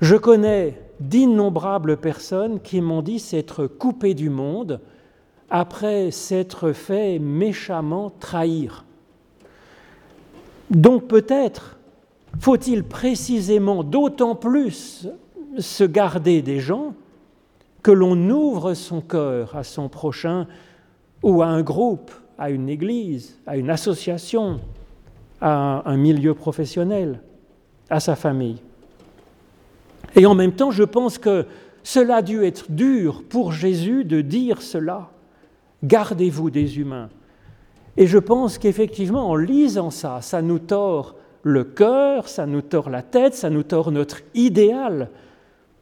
je 0.00 0.16
connais 0.16 0.80
d'innombrables 1.00 1.96
personnes 1.96 2.60
qui 2.60 2.80
m'ont 2.80 3.02
dit 3.02 3.18
s'être 3.18 3.66
coupées 3.66 4.14
du 4.14 4.30
monde 4.30 4.80
après 5.50 6.10
s'être 6.10 6.72
fait 6.72 7.18
méchamment 7.18 8.10
trahir. 8.20 8.84
Donc 10.70 11.08
peut-être 11.08 11.78
faut-il 12.40 12.84
précisément 12.84 13.82
d'autant 13.82 14.34
plus 14.34 15.08
se 15.58 15.84
garder 15.84 16.42
des 16.42 16.60
gens 16.60 16.94
que 17.82 17.90
l'on 17.90 18.28
ouvre 18.28 18.74
son 18.74 19.00
cœur 19.00 19.56
à 19.56 19.64
son 19.64 19.88
prochain 19.88 20.46
ou 21.22 21.42
à 21.42 21.46
un 21.46 21.62
groupe, 21.62 22.12
à 22.36 22.50
une 22.50 22.68
église, 22.68 23.38
à 23.46 23.56
une 23.56 23.70
association, 23.70 24.60
à 25.40 25.88
un 25.90 25.96
milieu 25.96 26.34
professionnel, 26.34 27.20
à 27.88 27.98
sa 27.98 28.14
famille. 28.14 28.60
Et 30.14 30.26
en 30.26 30.34
même 30.34 30.52
temps, 30.52 30.70
je 30.70 30.84
pense 30.84 31.18
que 31.18 31.46
cela 31.82 32.16
a 32.16 32.22
dû 32.22 32.44
être 32.44 32.70
dur 32.70 33.22
pour 33.28 33.52
Jésus 33.52 34.04
de 34.04 34.20
dire 34.20 34.62
cela. 34.62 35.10
Gardez-vous 35.84 36.50
des 36.50 36.78
humains. 36.78 37.08
Et 37.96 38.06
je 38.06 38.18
pense 38.18 38.58
qu'effectivement, 38.58 39.30
en 39.30 39.36
lisant 39.36 39.90
ça, 39.90 40.20
ça 40.20 40.42
nous 40.42 40.58
tord 40.58 41.16
le 41.42 41.64
cœur, 41.64 42.28
ça 42.28 42.46
nous 42.46 42.62
tord 42.62 42.90
la 42.90 43.02
tête, 43.02 43.34
ça 43.34 43.50
nous 43.50 43.62
tord 43.62 43.90
notre 43.90 44.18
idéal, 44.34 45.10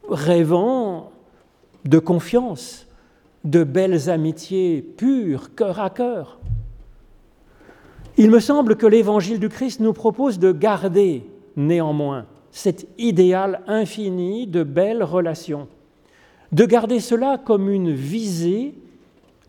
rêvant 0.09 1.11
de 1.85 1.99
confiance, 1.99 2.87
de 3.45 3.65
belles 3.65 4.11
amitiés 4.11 4.83
pures, 4.83 5.55
cœur 5.55 5.81
à 5.81 5.91
cœur. 5.91 6.39
Il 8.17 8.31
me 8.31 8.41
semble 8.41 8.77
que 8.77 8.87
l'évangile 8.87 9.41
du 9.41 9.49
Christ 9.49 9.81
nous 9.81 9.93
propose 9.93 10.39
de 10.39 10.53
garder 10.53 11.29
néanmoins 11.57 12.27
cet 12.57 12.89
idéal 12.97 13.61
infini 13.67 14.47
de 14.47 14.63
belles 14.63 15.03
relations, 15.03 15.69
de 16.53 16.65
garder 16.65 17.01
cela 17.01 17.37
comme 17.37 17.69
une 17.69 17.93
visée 17.93 18.73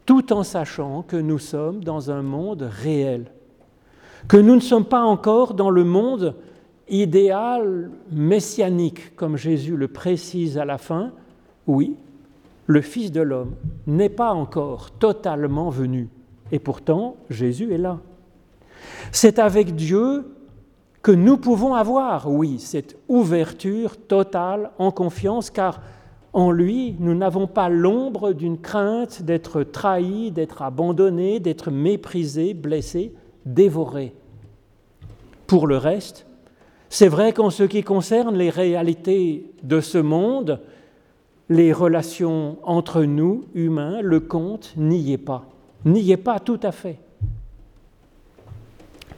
tout 0.06 0.34
en 0.34 0.44
sachant 0.44 1.04
que 1.04 1.16
nous 1.16 1.40
sommes 1.40 1.86
dans 1.86 2.12
un 2.12 2.22
monde 2.22 2.70
réel, 2.70 3.32
que 4.28 4.36
nous 4.36 4.56
ne 4.56 4.60
sommes 4.60 4.84
pas 4.84 5.04
encore 5.04 5.54
dans 5.54 5.70
le 5.70 5.86
monde 5.86 6.36
idéal 6.90 7.92
messianique, 8.12 9.16
comme 9.16 9.38
Jésus 9.38 9.78
le 9.78 9.88
précise 9.88 10.58
à 10.58 10.66
la 10.66 10.78
fin, 10.78 11.14
oui, 11.66 11.96
le 12.66 12.82
Fils 12.82 13.14
de 13.14 13.22
l'homme 13.22 13.56
n'est 13.88 14.10
pas 14.10 14.34
encore 14.34 14.92
totalement 14.92 15.70
venu. 15.70 16.10
Et 16.52 16.60
pourtant, 16.60 17.16
Jésus 17.30 17.74
est 17.74 17.78
là. 17.78 18.02
C'est 19.14 19.40
avec 19.40 19.76
Dieu 19.76 20.26
que 21.08 21.14
nous 21.14 21.38
pouvons 21.38 21.74
avoir, 21.74 22.30
oui, 22.30 22.60
cette 22.60 22.98
ouverture 23.08 23.96
totale 23.96 24.72
en 24.78 24.92
confiance, 24.92 25.50
car 25.50 25.80
en 26.34 26.52
lui, 26.52 26.98
nous 27.00 27.16
n'avons 27.16 27.48
pas 27.48 27.70
l'ombre 27.70 28.34
d'une 28.34 28.60
crainte 28.60 29.22
d'être 29.22 29.64
trahis, 29.64 30.32
d'être 30.32 30.62
abandonnés, 30.62 31.40
d'être 31.40 31.72
méprisés, 31.72 32.54
blessés, 32.54 33.14
dévorés. 33.46 34.14
Pour 35.48 35.66
le 35.66 35.78
reste, 35.78 36.28
c'est 36.90 37.08
vrai 37.08 37.32
qu'en 37.32 37.52
ce 37.52 37.64
qui 37.64 37.84
concerne 37.84 38.36
les 38.36 38.50
réalités 38.50 39.50
de 39.64 39.80
ce 39.80 40.00
monde, 40.00 40.60
les 41.48 41.72
relations 41.72 42.58
entre 42.64 43.04
nous, 43.04 43.46
humains, 43.54 44.02
le 44.02 44.20
compte 44.20 44.74
n'y 44.76 45.14
est 45.14 45.18
pas. 45.18 45.46
N'y 45.86 46.12
est 46.12 46.18
pas 46.18 46.42
tout 46.42 46.60
à 46.64 46.74
fait. 46.74 47.00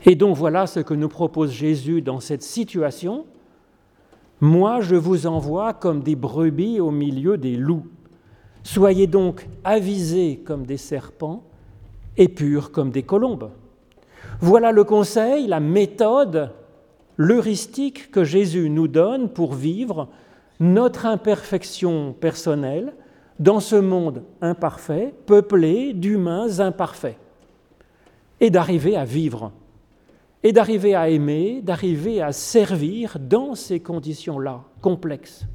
Et 0.05 0.15
donc 0.15 0.35
voilà 0.35 0.67
ce 0.67 0.79
que 0.79 0.93
nous 0.93 1.09
propose 1.09 1.51
Jésus 1.51 2.01
dans 2.01 2.19
cette 2.19 2.43
situation. 2.43 3.25
Moi, 4.41 4.79
je 4.81 4.95
vous 4.95 5.27
envoie 5.27 5.73
comme 5.73 6.01
des 6.01 6.15
brebis 6.15 6.79
au 6.79 6.91
milieu 6.91 7.37
des 7.37 7.57
loups. 7.57 7.85
Soyez 8.63 9.07
donc 9.07 9.47
avisés 9.63 10.41
comme 10.45 10.65
des 10.65 10.77
serpents 10.77 11.43
et 12.17 12.29
purs 12.29 12.71
comme 12.71 12.91
des 12.91 13.03
colombes. 13.03 13.51
Voilà 14.41 14.71
le 14.71 14.83
conseil, 14.83 15.47
la 15.47 15.59
méthode, 15.59 16.51
l'heuristique 17.17 18.11
que 18.11 18.23
Jésus 18.23 18.69
nous 18.69 18.87
donne 18.87 19.29
pour 19.29 19.53
vivre 19.53 20.07
notre 20.61 21.05
imperfection 21.05 22.13
personnelle 22.13 22.93
dans 23.39 23.59
ce 23.59 23.75
monde 23.75 24.23
imparfait, 24.41 25.13
peuplé 25.25 25.93
d'humains 25.93 26.59
imparfaits, 26.59 27.17
et 28.41 28.49
d'arriver 28.49 28.95
à 28.95 29.05
vivre, 29.05 29.51
et 30.43 30.53
d'arriver 30.53 30.95
à 30.95 31.09
aimer, 31.09 31.61
d'arriver 31.61 32.21
à 32.21 32.31
servir 32.31 33.17
dans 33.19 33.55
ces 33.55 33.79
conditions-là 33.79 34.63
complexes. 34.81 35.45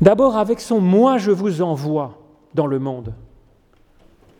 D'abord 0.00 0.36
avec 0.36 0.60
son 0.60 0.80
moi 0.80 1.18
je 1.18 1.30
vous 1.30 1.62
envoie 1.62 2.18
dans 2.54 2.66
le 2.66 2.78
monde. 2.78 3.14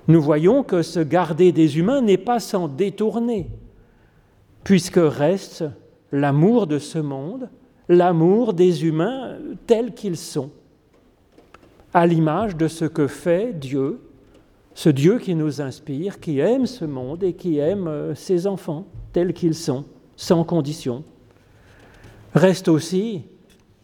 Nous 0.09 0.22
voyons 0.22 0.62
que 0.62 0.83
se 0.83 1.01
garder 1.01 1.51
des 1.51 1.79
humains 1.79 2.01
n'est 2.01 2.16
pas 2.16 2.38
sans 2.38 2.68
détourner, 2.68 3.49
puisque 4.62 5.01
reste 5.01 5.64
l'amour 6.12 6.66
de 6.66 6.79
ce 6.79 6.99
monde, 6.99 7.49
l'amour 7.88 8.53
des 8.53 8.85
humains 8.85 9.37
tels 9.66 9.94
qu'ils 9.94 10.16
sont, 10.16 10.51
à 11.92 12.07
l'image 12.07 12.57
de 12.57 12.68
ce 12.68 12.85
que 12.85 13.07
fait 13.07 13.53
Dieu, 13.53 14.01
ce 14.77 14.91
Dieu 14.91 15.19
qui 15.19 15.35
nous 15.35 15.62
inspire, 15.62 16.21
qui 16.21 16.39
aime 16.39 16.67
ce 16.67 16.85
monde 16.85 17.25
et 17.25 17.33
qui 17.33 17.57
aime 17.57 17.89
euh, 17.89 18.15
ses 18.15 18.47
enfants 18.47 18.87
tels 19.15 19.33
qu'ils 19.33 19.55
sont, 19.55 19.87
sans 20.17 20.45
condition. 20.45 21.03
Reste 22.35 22.69
aussi 22.69 23.23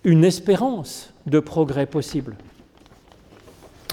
une 0.04 0.22
espérance 0.22 1.14
de 1.24 1.40
progrès 1.40 1.86
possible. 1.86 2.36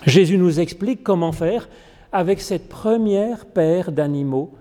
Jésus 0.05 0.37
nous 0.37 0.59
explique 0.59 1.01
comment 1.01 1.31
faire 1.31 1.69
avec 2.11 2.41
cette 2.41 2.67
première 2.67 3.45
paire 3.45 3.93
d'animaux. 3.93 4.53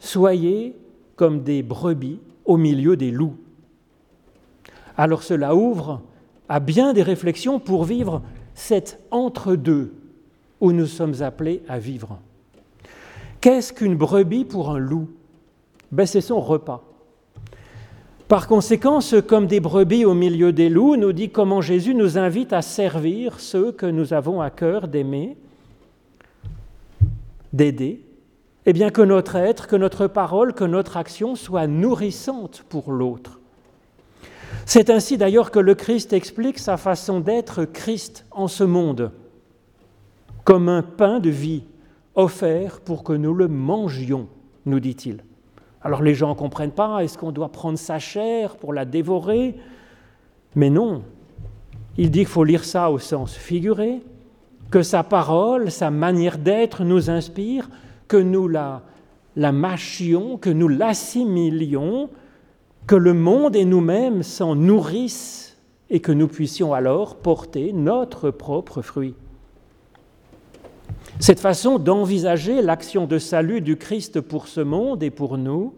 Soyez 0.00 0.74
comme 1.14 1.44
des 1.44 1.62
brebis 1.62 2.18
au 2.44 2.56
milieu 2.56 2.96
des 2.96 3.12
loups. 3.12 3.36
Alors 4.96 5.22
cela 5.22 5.54
ouvre 5.54 6.02
à 6.48 6.58
bien 6.58 6.92
des 6.92 7.04
réflexions 7.04 7.60
pour 7.60 7.84
vivre 7.84 8.22
cet 8.54 8.98
entre-deux 9.12 9.94
où 10.60 10.72
nous 10.72 10.86
sommes 10.86 11.22
appelés 11.22 11.62
à 11.68 11.78
vivre. 11.78 12.18
Qu'est-ce 13.40 13.72
qu'une 13.72 13.96
brebis 13.96 14.44
pour 14.44 14.70
un 14.70 14.78
loup? 14.78 15.08
Ben, 15.92 16.06
C'est 16.06 16.20
son 16.20 16.40
repas. 16.40 16.82
Par 18.28 18.48
conséquent, 18.48 19.00
ce 19.00 19.16
comme 19.16 19.46
des 19.46 19.60
brebis 19.60 20.04
au 20.04 20.14
milieu 20.14 20.52
des 20.52 20.68
loups 20.68 20.96
nous 20.96 21.12
dit 21.12 21.30
comment 21.30 21.60
Jésus 21.60 21.94
nous 21.94 22.18
invite 22.18 22.52
à 22.52 22.60
servir 22.60 23.38
ceux 23.38 23.70
que 23.70 23.86
nous 23.86 24.12
avons 24.12 24.40
à 24.40 24.50
cœur 24.50 24.88
d'aimer, 24.88 25.36
d'aider, 27.52 28.02
et 28.66 28.72
bien 28.72 28.90
que 28.90 29.02
notre 29.02 29.36
être, 29.36 29.68
que 29.68 29.76
notre 29.76 30.08
parole, 30.08 30.54
que 30.54 30.64
notre 30.64 30.96
action 30.96 31.36
soit 31.36 31.68
nourrissante 31.68 32.64
pour 32.68 32.90
l'autre. 32.90 33.38
C'est 34.64 34.90
ainsi 34.90 35.16
d'ailleurs 35.16 35.52
que 35.52 35.60
le 35.60 35.76
Christ 35.76 36.12
explique 36.12 36.58
sa 36.58 36.76
façon 36.76 37.20
d'être 37.20 37.64
Christ 37.64 38.26
en 38.32 38.48
ce 38.48 38.64
monde, 38.64 39.12
comme 40.46 40.68
un 40.68 40.82
pain 40.82 41.18
de 41.18 41.28
vie 41.28 41.64
offert 42.14 42.78
pour 42.78 43.02
que 43.02 43.12
nous 43.12 43.34
le 43.34 43.48
mangions, 43.48 44.28
nous 44.64 44.78
dit-il. 44.78 45.24
Alors 45.82 46.02
les 46.02 46.14
gens 46.14 46.30
ne 46.30 46.34
comprennent 46.34 46.70
pas, 46.70 47.02
est-ce 47.02 47.18
qu'on 47.18 47.32
doit 47.32 47.50
prendre 47.50 47.76
sa 47.76 47.98
chair 47.98 48.56
pour 48.56 48.72
la 48.72 48.84
dévorer? 48.84 49.56
Mais 50.54 50.70
non, 50.70 51.02
il 51.98 52.12
dit 52.12 52.20
qu'il 52.20 52.28
faut 52.28 52.44
lire 52.44 52.64
ça 52.64 52.92
au 52.92 53.00
sens 53.00 53.34
figuré, 53.34 54.02
que 54.70 54.82
sa 54.82 55.02
parole, 55.02 55.72
sa 55.72 55.90
manière 55.90 56.38
d'être 56.38 56.84
nous 56.84 57.10
inspire, 57.10 57.68
que 58.06 58.16
nous 58.16 58.46
la, 58.46 58.82
la 59.34 59.50
mâchions, 59.50 60.38
que 60.38 60.50
nous 60.50 60.68
l'assimilions, 60.68 62.08
que 62.86 62.94
le 62.94 63.14
monde 63.14 63.56
et 63.56 63.64
nous-mêmes 63.64 64.22
s'en 64.22 64.54
nourrissent 64.54 65.58
et 65.90 65.98
que 65.98 66.12
nous 66.12 66.28
puissions 66.28 66.72
alors 66.72 67.16
porter 67.16 67.72
notre 67.72 68.30
propre 68.30 68.80
fruit. 68.80 69.16
Cette 71.18 71.40
façon 71.40 71.78
d'envisager 71.78 72.60
l'action 72.60 73.06
de 73.06 73.18
salut 73.18 73.60
du 73.60 73.76
Christ 73.76 74.20
pour 74.20 74.48
ce 74.48 74.60
monde 74.60 75.02
et 75.02 75.10
pour 75.10 75.38
nous, 75.38 75.74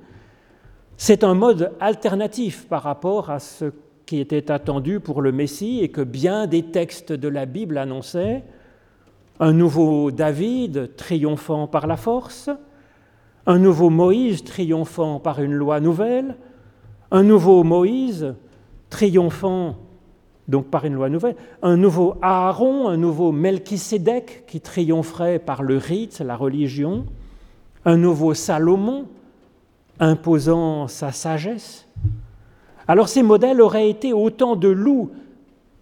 c'est 0.96 1.22
un 1.22 1.34
mode 1.34 1.72
alternatif 1.78 2.66
par 2.68 2.82
rapport 2.82 3.30
à 3.30 3.38
ce 3.38 3.66
qui 4.04 4.18
était 4.18 4.50
attendu 4.50 5.00
pour 5.00 5.22
le 5.22 5.30
Messie 5.30 5.80
et 5.80 5.90
que 5.90 6.00
bien 6.00 6.46
des 6.46 6.64
textes 6.64 7.12
de 7.12 7.28
la 7.28 7.46
Bible 7.46 7.78
annonçaient, 7.78 8.42
un 9.38 9.52
nouveau 9.52 10.10
David 10.10 10.96
triomphant 10.96 11.68
par 11.68 11.86
la 11.86 11.96
force, 11.96 12.50
un 13.46 13.58
nouveau 13.58 13.90
Moïse 13.90 14.42
triomphant 14.42 15.20
par 15.20 15.40
une 15.40 15.54
loi 15.54 15.78
nouvelle, 15.78 16.36
un 17.10 17.22
nouveau 17.22 17.62
Moïse 17.62 18.34
triomphant 18.90 19.76
donc 20.48 20.66
par 20.68 20.86
une 20.86 20.94
loi 20.94 21.10
nouvelle, 21.10 21.36
un 21.62 21.76
nouveau 21.76 22.16
Aaron, 22.22 22.88
un 22.88 22.96
nouveau 22.96 23.32
Melchisédek 23.32 24.44
qui 24.46 24.60
triompherait 24.60 25.38
par 25.38 25.62
le 25.62 25.76
rite, 25.76 26.20
la 26.20 26.36
religion, 26.36 27.04
un 27.84 27.98
nouveau 27.98 28.32
Salomon 28.34 29.06
imposant 30.00 30.88
sa 30.88 31.12
sagesse. 31.12 31.86
Alors 32.86 33.08
ces 33.08 33.22
modèles 33.22 33.60
auraient 33.60 33.90
été 33.90 34.14
autant 34.14 34.56
de 34.56 34.68
loups 34.68 35.10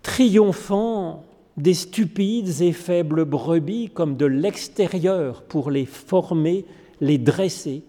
triomphant 0.03 1.25
des 1.57 1.75
stupides 1.75 2.61
et 2.61 2.73
faibles 2.73 3.25
brebis 3.25 3.91
comme 3.91 4.17
de 4.17 4.27
l'extérieur 4.27 5.43
pour 5.43 5.71
les 5.71 5.87
former, 5.87 6.65
les 7.01 7.19
dresser, 7.19 7.83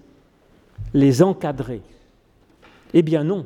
les 0.94 1.22
encadrer. 1.22 1.82
Eh 2.94 3.02
bien 3.02 3.24
non, 3.24 3.46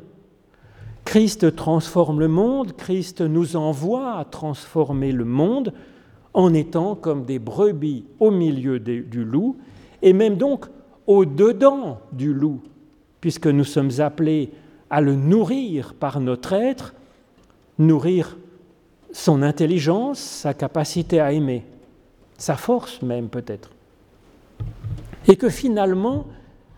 Christ 1.04 1.54
transforme 1.56 2.20
le 2.20 2.28
monde, 2.28 2.72
Christ 2.76 3.20
nous 3.20 3.56
envoie 3.56 4.14
à 4.14 4.24
transformer 4.24 5.12
le 5.12 5.24
monde 5.24 5.72
en 6.34 6.54
étant 6.54 6.94
comme 6.94 7.24
des 7.24 7.38
brebis 7.38 8.04
au 8.20 8.30
milieu 8.30 8.80
du 8.80 9.24
loup, 9.24 9.56
et 10.00 10.12
même 10.12 10.36
donc 10.36 10.66
au-dedans 11.06 12.00
du 12.12 12.32
loup, 12.32 12.60
puisque 13.20 13.46
nous 13.46 13.64
sommes 13.64 13.90
appelés 13.98 14.50
à 14.88 15.00
le 15.00 15.14
nourrir 15.14 15.94
par 15.94 16.20
notre 16.20 16.52
être, 16.52 16.94
nourrir 17.78 18.36
son 19.12 19.42
intelligence, 19.42 20.18
sa 20.18 20.54
capacité 20.54 21.20
à 21.20 21.32
aimer, 21.32 21.64
sa 22.38 22.56
force 22.56 23.02
même 23.02 23.28
peut-être. 23.28 23.70
Et 25.28 25.36
que 25.36 25.48
finalement, 25.48 26.26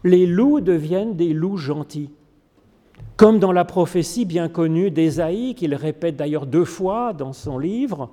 les 0.03 0.27
loups 0.27 0.61
deviennent 0.61 1.17
des 1.17 1.33
loups 1.33 1.57
gentils. 1.57 2.11
Comme 3.17 3.39
dans 3.39 3.53
la 3.53 3.65
prophétie 3.65 4.25
bien 4.25 4.49
connue 4.49 4.91
d'Ésaïe, 4.91 5.55
qu'il 5.55 5.75
répète 5.75 6.17
d'ailleurs 6.17 6.47
deux 6.47 6.65
fois 6.65 7.13
dans 7.13 7.33
son 7.33 7.59
livre, 7.59 8.11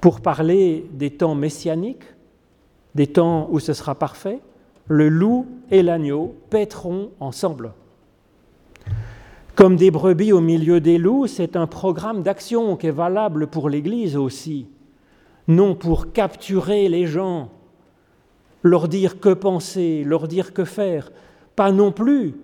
pour 0.00 0.20
parler 0.20 0.86
des 0.92 1.10
temps 1.10 1.34
messianiques, 1.34 2.04
des 2.94 3.06
temps 3.06 3.48
où 3.50 3.60
ce 3.60 3.72
sera 3.72 3.94
parfait, 3.94 4.40
le 4.88 5.08
loup 5.08 5.46
et 5.70 5.82
l'agneau 5.82 6.34
paîtront 6.50 7.10
ensemble. 7.20 7.72
Comme 9.54 9.76
des 9.76 9.90
brebis 9.90 10.32
au 10.32 10.40
milieu 10.40 10.80
des 10.80 10.98
loups, 10.98 11.26
c'est 11.26 11.56
un 11.56 11.66
programme 11.66 12.22
d'action 12.22 12.76
qui 12.76 12.86
est 12.86 12.90
valable 12.90 13.46
pour 13.46 13.68
l'Église 13.68 14.16
aussi, 14.16 14.66
non 15.46 15.74
pour 15.74 16.12
capturer 16.12 16.88
les 16.88 17.06
gens, 17.06 17.50
leur 18.62 18.88
dire 18.88 19.20
que 19.20 19.34
penser, 19.34 20.04
leur 20.04 20.26
dire 20.26 20.54
que 20.54 20.64
faire, 20.64 21.12
pas 21.54 21.70
non 21.70 21.92
plus 21.92 22.34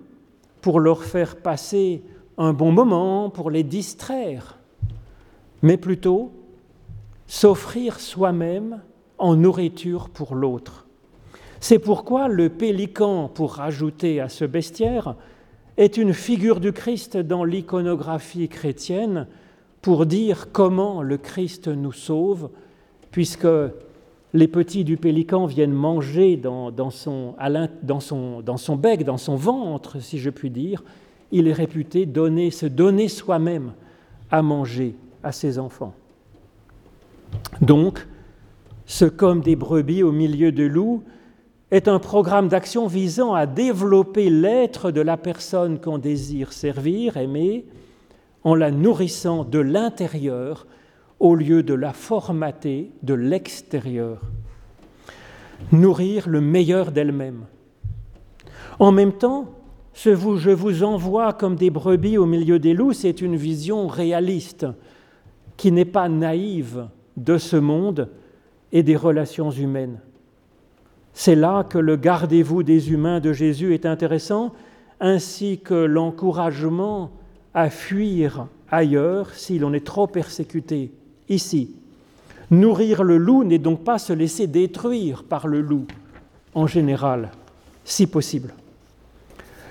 pour 0.61 0.79
leur 0.79 1.03
faire 1.03 1.37
passer 1.37 2.03
un 2.37 2.53
bon 2.53 2.71
moment, 2.71 3.29
pour 3.29 3.51
les 3.51 3.63
distraire, 3.63 4.57
mais 5.61 5.77
plutôt 5.77 6.31
s'offrir 7.27 7.99
soi-même 7.99 8.81
en 9.17 9.35
nourriture 9.35 10.09
pour 10.09 10.35
l'autre. 10.35 10.87
C'est 11.59 11.79
pourquoi 11.79 12.27
le 12.27 12.49
pélican, 12.49 13.27
pour 13.27 13.55
rajouter 13.55 14.21
à 14.21 14.29
ce 14.29 14.45
bestiaire, 14.45 15.15
est 15.77 15.97
une 15.97 16.13
figure 16.13 16.59
du 16.59 16.71
Christ 16.71 17.17
dans 17.17 17.43
l'iconographie 17.43 18.47
chrétienne 18.47 19.27
pour 19.81 20.05
dire 20.05 20.51
comment 20.51 21.01
le 21.01 21.17
Christ 21.17 21.67
nous 21.67 21.91
sauve, 21.91 22.49
puisque 23.11 23.47
les 24.33 24.47
petits 24.47 24.83
du 24.83 24.97
pélican 24.97 25.45
viennent 25.45 25.73
manger 25.73 26.37
dans, 26.37 26.71
son, 26.91 27.35
bec, 28.77 29.03
dans 29.03 29.17
son 29.17 29.35
ventre, 29.35 29.99
si 29.99 30.19
je 30.19 30.29
puis 30.29 30.49
dire, 30.49 30.83
il 31.31 31.47
est 31.47 31.53
réputé 31.53 32.05
donner, 32.05 32.51
se 32.51 32.65
donner 32.65 33.07
soi-même 33.07 33.73
à 34.29 34.41
manger 34.41 34.95
à 35.23 35.31
ses 35.31 35.57
enfants. 35.57 35.93
Donc, 37.61 38.07
ce 38.85 39.05
comme 39.05 39.41
des 39.41 39.55
brebis 39.55 40.03
au 40.03 40.11
milieu 40.11 40.51
de 40.51 40.63
loups 40.63 41.03
est 41.71 41.87
un 41.87 41.99
programme 41.99 42.47
d'action 42.47 42.87
visant 42.87 43.33
à 43.33 43.45
développer 43.45 44.29
l'être 44.29 44.91
de 44.91 45.01
la 45.01 45.17
personne 45.17 45.79
qu'on 45.79 45.99
désire 45.99 46.53
servir, 46.53 47.17
aimer, 47.17 47.65
en 48.43 48.55
la 48.55 48.71
nourrissant 48.71 49.43
de 49.43 49.59
l'intérieur 49.59 50.65
au 51.19 51.35
lieu 51.35 51.63
de 51.63 51.73
la 51.73 51.93
formater 51.93 52.91
de 53.03 53.13
l'extérieur. 53.13 54.21
Nourrir 55.71 56.29
le 56.29 56.41
meilleur 56.41 56.91
d'elle-même. 56.91 57.45
En 58.79 58.91
même 58.91 59.13
temps, 59.13 59.49
ce 59.93 60.15
je 60.15 60.51
vous 60.51 60.83
envoie 60.83 61.33
comme 61.33 61.55
des 61.55 61.69
brebis 61.69 62.17
au 62.17 62.25
milieu 62.25 62.59
des 62.59 62.73
loups, 62.73 62.93
c'est 62.93 63.21
une 63.21 63.35
vision 63.35 63.87
réaliste 63.87 64.65
qui 65.57 65.73
n'est 65.73 65.83
pas 65.83 66.07
naïve 66.07 66.87
de 67.17 67.37
ce 67.37 67.57
monde 67.57 68.09
et 68.71 68.81
des 68.81 68.95
relations 68.95 69.51
humaines. 69.51 69.99
C'est 71.11 71.35
là 71.35 71.65
que 71.65 71.77
le 71.77 71.97
gardez-vous 71.97 72.63
des 72.63 72.93
humains 72.93 73.19
de 73.19 73.33
Jésus 73.33 73.73
est 73.73 73.85
intéressant, 73.85 74.53
ainsi 75.01 75.59
que 75.59 75.73
l'encouragement 75.73 77.11
à 77.53 77.69
fuir 77.69 78.47
ailleurs 78.71 79.33
si 79.33 79.59
l'on 79.59 79.73
est 79.73 79.85
trop 79.85 80.07
persécuté 80.07 80.93
ici. 81.29 81.71
Nourrir 82.51 83.03
le 83.03 83.17
loup 83.17 83.43
n'est 83.43 83.59
donc 83.59 83.83
pas 83.83 83.99
se 83.99 84.13
laisser 84.13 84.47
détruire 84.47 85.23
par 85.23 85.47
le 85.47 85.61
loup, 85.61 85.85
en 86.55 86.67
général, 86.67 87.31
si 87.85 88.07
possible. 88.07 88.53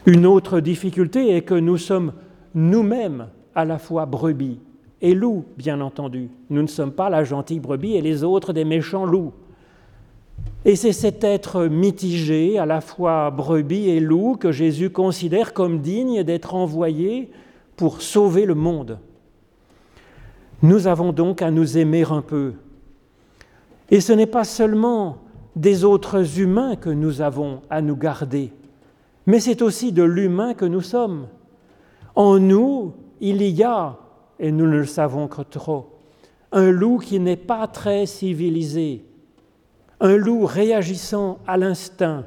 Une 0.06 0.26
autre 0.26 0.60
difficulté 0.60 1.36
est 1.36 1.42
que 1.42 1.54
nous 1.54 1.76
sommes 1.76 2.12
nous-mêmes 2.54 3.26
à 3.54 3.64
la 3.64 3.78
fois 3.78 4.06
brebis 4.06 4.58
et 5.02 5.14
loups, 5.14 5.44
bien 5.56 5.80
entendu. 5.80 6.28
Nous 6.50 6.62
ne 6.62 6.66
sommes 6.66 6.92
pas 6.92 7.10
la 7.10 7.24
gentille 7.24 7.60
brebis 7.60 7.96
et 7.96 8.00
les 8.00 8.24
autres 8.24 8.52
des 8.52 8.64
méchants 8.64 9.04
loups. 9.04 9.32
Et 10.64 10.76
c'est 10.76 10.92
cet 10.92 11.24
être 11.24 11.66
mitigé, 11.66 12.58
à 12.58 12.66
la 12.66 12.80
fois 12.80 13.30
brebis 13.30 13.90
et 13.90 14.00
loup, 14.00 14.36
que 14.36 14.52
Jésus 14.52 14.90
considère 14.90 15.52
comme 15.52 15.80
digne 15.80 16.22
d'être 16.24 16.54
envoyé 16.54 17.30
pour 17.76 18.02
sauver 18.02 18.44
le 18.44 18.54
monde. 18.54 18.98
Nous 20.62 20.86
avons 20.86 21.12
donc 21.12 21.42
à 21.42 21.50
nous 21.50 21.78
aimer 21.78 22.04
un 22.10 22.22
peu. 22.22 22.54
Et 23.90 24.00
ce 24.00 24.12
n'est 24.12 24.26
pas 24.26 24.44
seulement 24.44 25.18
des 25.54 25.84
autres 25.84 26.40
humains 26.40 26.76
que 26.76 26.90
nous 26.90 27.20
avons 27.20 27.62
à 27.70 27.80
nous 27.80 27.96
garder, 27.96 28.52
mais 29.26 29.40
c'est 29.40 29.62
aussi 29.62 29.92
de 29.92 30.02
l'humain 30.02 30.54
que 30.54 30.64
nous 30.64 30.80
sommes. 30.80 31.26
En 32.14 32.38
nous, 32.38 32.94
il 33.20 33.42
y 33.42 33.62
a, 33.62 33.96
et 34.38 34.52
nous 34.52 34.66
ne 34.66 34.78
le 34.78 34.86
savons 34.86 35.26
que 35.26 35.42
trop, 35.42 35.98
un 36.52 36.70
loup 36.70 36.98
qui 36.98 37.18
n'est 37.18 37.36
pas 37.36 37.66
très 37.66 38.06
civilisé, 38.06 39.04
un 40.00 40.16
loup 40.16 40.46
réagissant 40.46 41.38
à 41.46 41.56
l'instinct, 41.56 42.24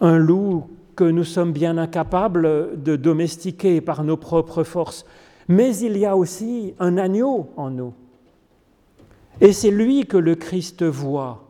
un 0.00 0.18
loup 0.18 0.64
que 0.96 1.04
nous 1.04 1.24
sommes 1.24 1.52
bien 1.52 1.78
incapables 1.78 2.82
de 2.82 2.96
domestiquer 2.96 3.80
par 3.80 4.02
nos 4.02 4.16
propres 4.16 4.64
forces. 4.64 5.04
Mais 5.48 5.76
il 5.78 5.96
y 5.96 6.04
a 6.04 6.16
aussi 6.16 6.74
un 6.78 6.98
agneau 6.98 7.48
en 7.56 7.70
nous. 7.70 7.94
Et 9.40 9.52
c'est 9.52 9.70
lui 9.70 10.06
que 10.06 10.16
le 10.16 10.34
Christ 10.34 10.82
voit, 10.84 11.44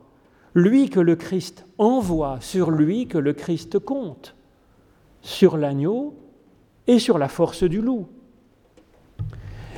lui 0.53 0.89
que 0.89 0.99
le 0.99 1.15
Christ 1.15 1.65
envoie, 1.77 2.37
sur 2.39 2.71
lui 2.71 3.07
que 3.07 3.17
le 3.17 3.33
Christ 3.33 3.79
compte, 3.79 4.35
sur 5.21 5.57
l'agneau 5.57 6.13
et 6.87 6.99
sur 6.99 7.17
la 7.17 7.27
force 7.27 7.63
du 7.63 7.81
loup. 7.81 8.07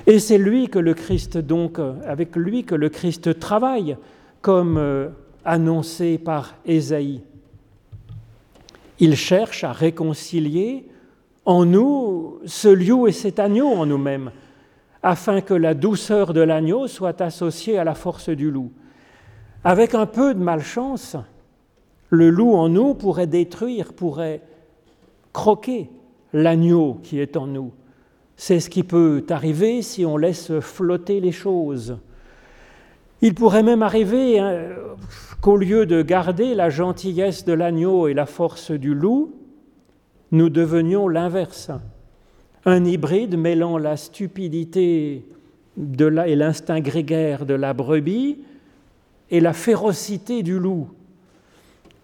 Et 0.07 0.19
c'est 0.19 0.37
lui 0.37 0.67
que 0.67 0.79
le 0.79 0.93
Christ, 0.93 1.37
donc, 1.37 1.79
avec 2.05 2.35
lui 2.35 2.63
que 2.63 2.75
le 2.75 2.89
Christ 2.89 3.39
travaille, 3.39 3.97
comme 4.41 4.77
euh, 4.77 5.09
annoncé 5.45 6.17
par 6.17 6.55
Ésaïe. 6.65 7.21
Il 8.99 9.15
cherche 9.15 9.63
à 9.63 9.71
réconcilier 9.71 10.85
en 11.45 11.65
nous 11.65 12.39
ce 12.45 12.67
lieu 12.67 13.07
et 13.07 13.11
cet 13.11 13.39
agneau 13.39 13.67
en 13.67 13.85
nous-mêmes, 13.85 14.31
afin 15.03 15.41
que 15.41 15.53
la 15.53 15.73
douceur 15.73 16.33
de 16.33 16.41
l'agneau 16.41 16.87
soit 16.87 17.21
associée 17.21 17.77
à 17.77 17.83
la 17.83 17.95
force 17.95 18.29
du 18.29 18.51
loup. 18.51 18.71
Avec 19.63 19.95
un 19.95 20.05
peu 20.05 20.33
de 20.33 20.39
malchance, 20.39 21.15
le 22.09 22.29
loup 22.29 22.53
en 22.53 22.69
nous 22.69 22.93
pourrait 22.93 23.27
détruire, 23.27 23.93
pourrait 23.93 24.41
croquer 25.33 25.89
l'agneau 26.33 26.99
qui 27.03 27.19
est 27.19 27.37
en 27.37 27.47
nous. 27.47 27.71
C'est 28.35 28.59
ce 28.59 28.69
qui 28.69 28.83
peut 28.83 29.23
arriver 29.29 29.81
si 29.81 30.05
on 30.05 30.17
laisse 30.17 30.59
flotter 30.59 31.19
les 31.19 31.31
choses. 31.31 31.97
Il 33.21 33.35
pourrait 33.35 33.63
même 33.63 33.83
arriver 33.83 34.39
hein, 34.39 34.69
qu'au 35.41 35.57
lieu 35.57 35.85
de 35.85 36.01
garder 36.01 36.55
la 36.55 36.69
gentillesse 36.69 37.45
de 37.45 37.53
l'agneau 37.53 38.07
et 38.07 38.15
la 38.15 38.25
force 38.25 38.71
du 38.71 38.95
loup, 38.95 39.35
nous 40.31 40.49
devenions 40.49 41.07
l'inverse. 41.07 41.71
Un 42.65 42.85
hybride 42.85 43.37
mêlant 43.37 43.77
la 43.77 43.97
stupidité 43.97 45.25
et 45.77 46.35
l'instinct 46.35 46.79
grégaire 46.79 47.45
de 47.45 47.53
la 47.53 47.73
brebis 47.73 48.39
et 49.29 49.39
la 49.39 49.53
férocité 49.53 50.43
du 50.43 50.59
loup. 50.59 50.89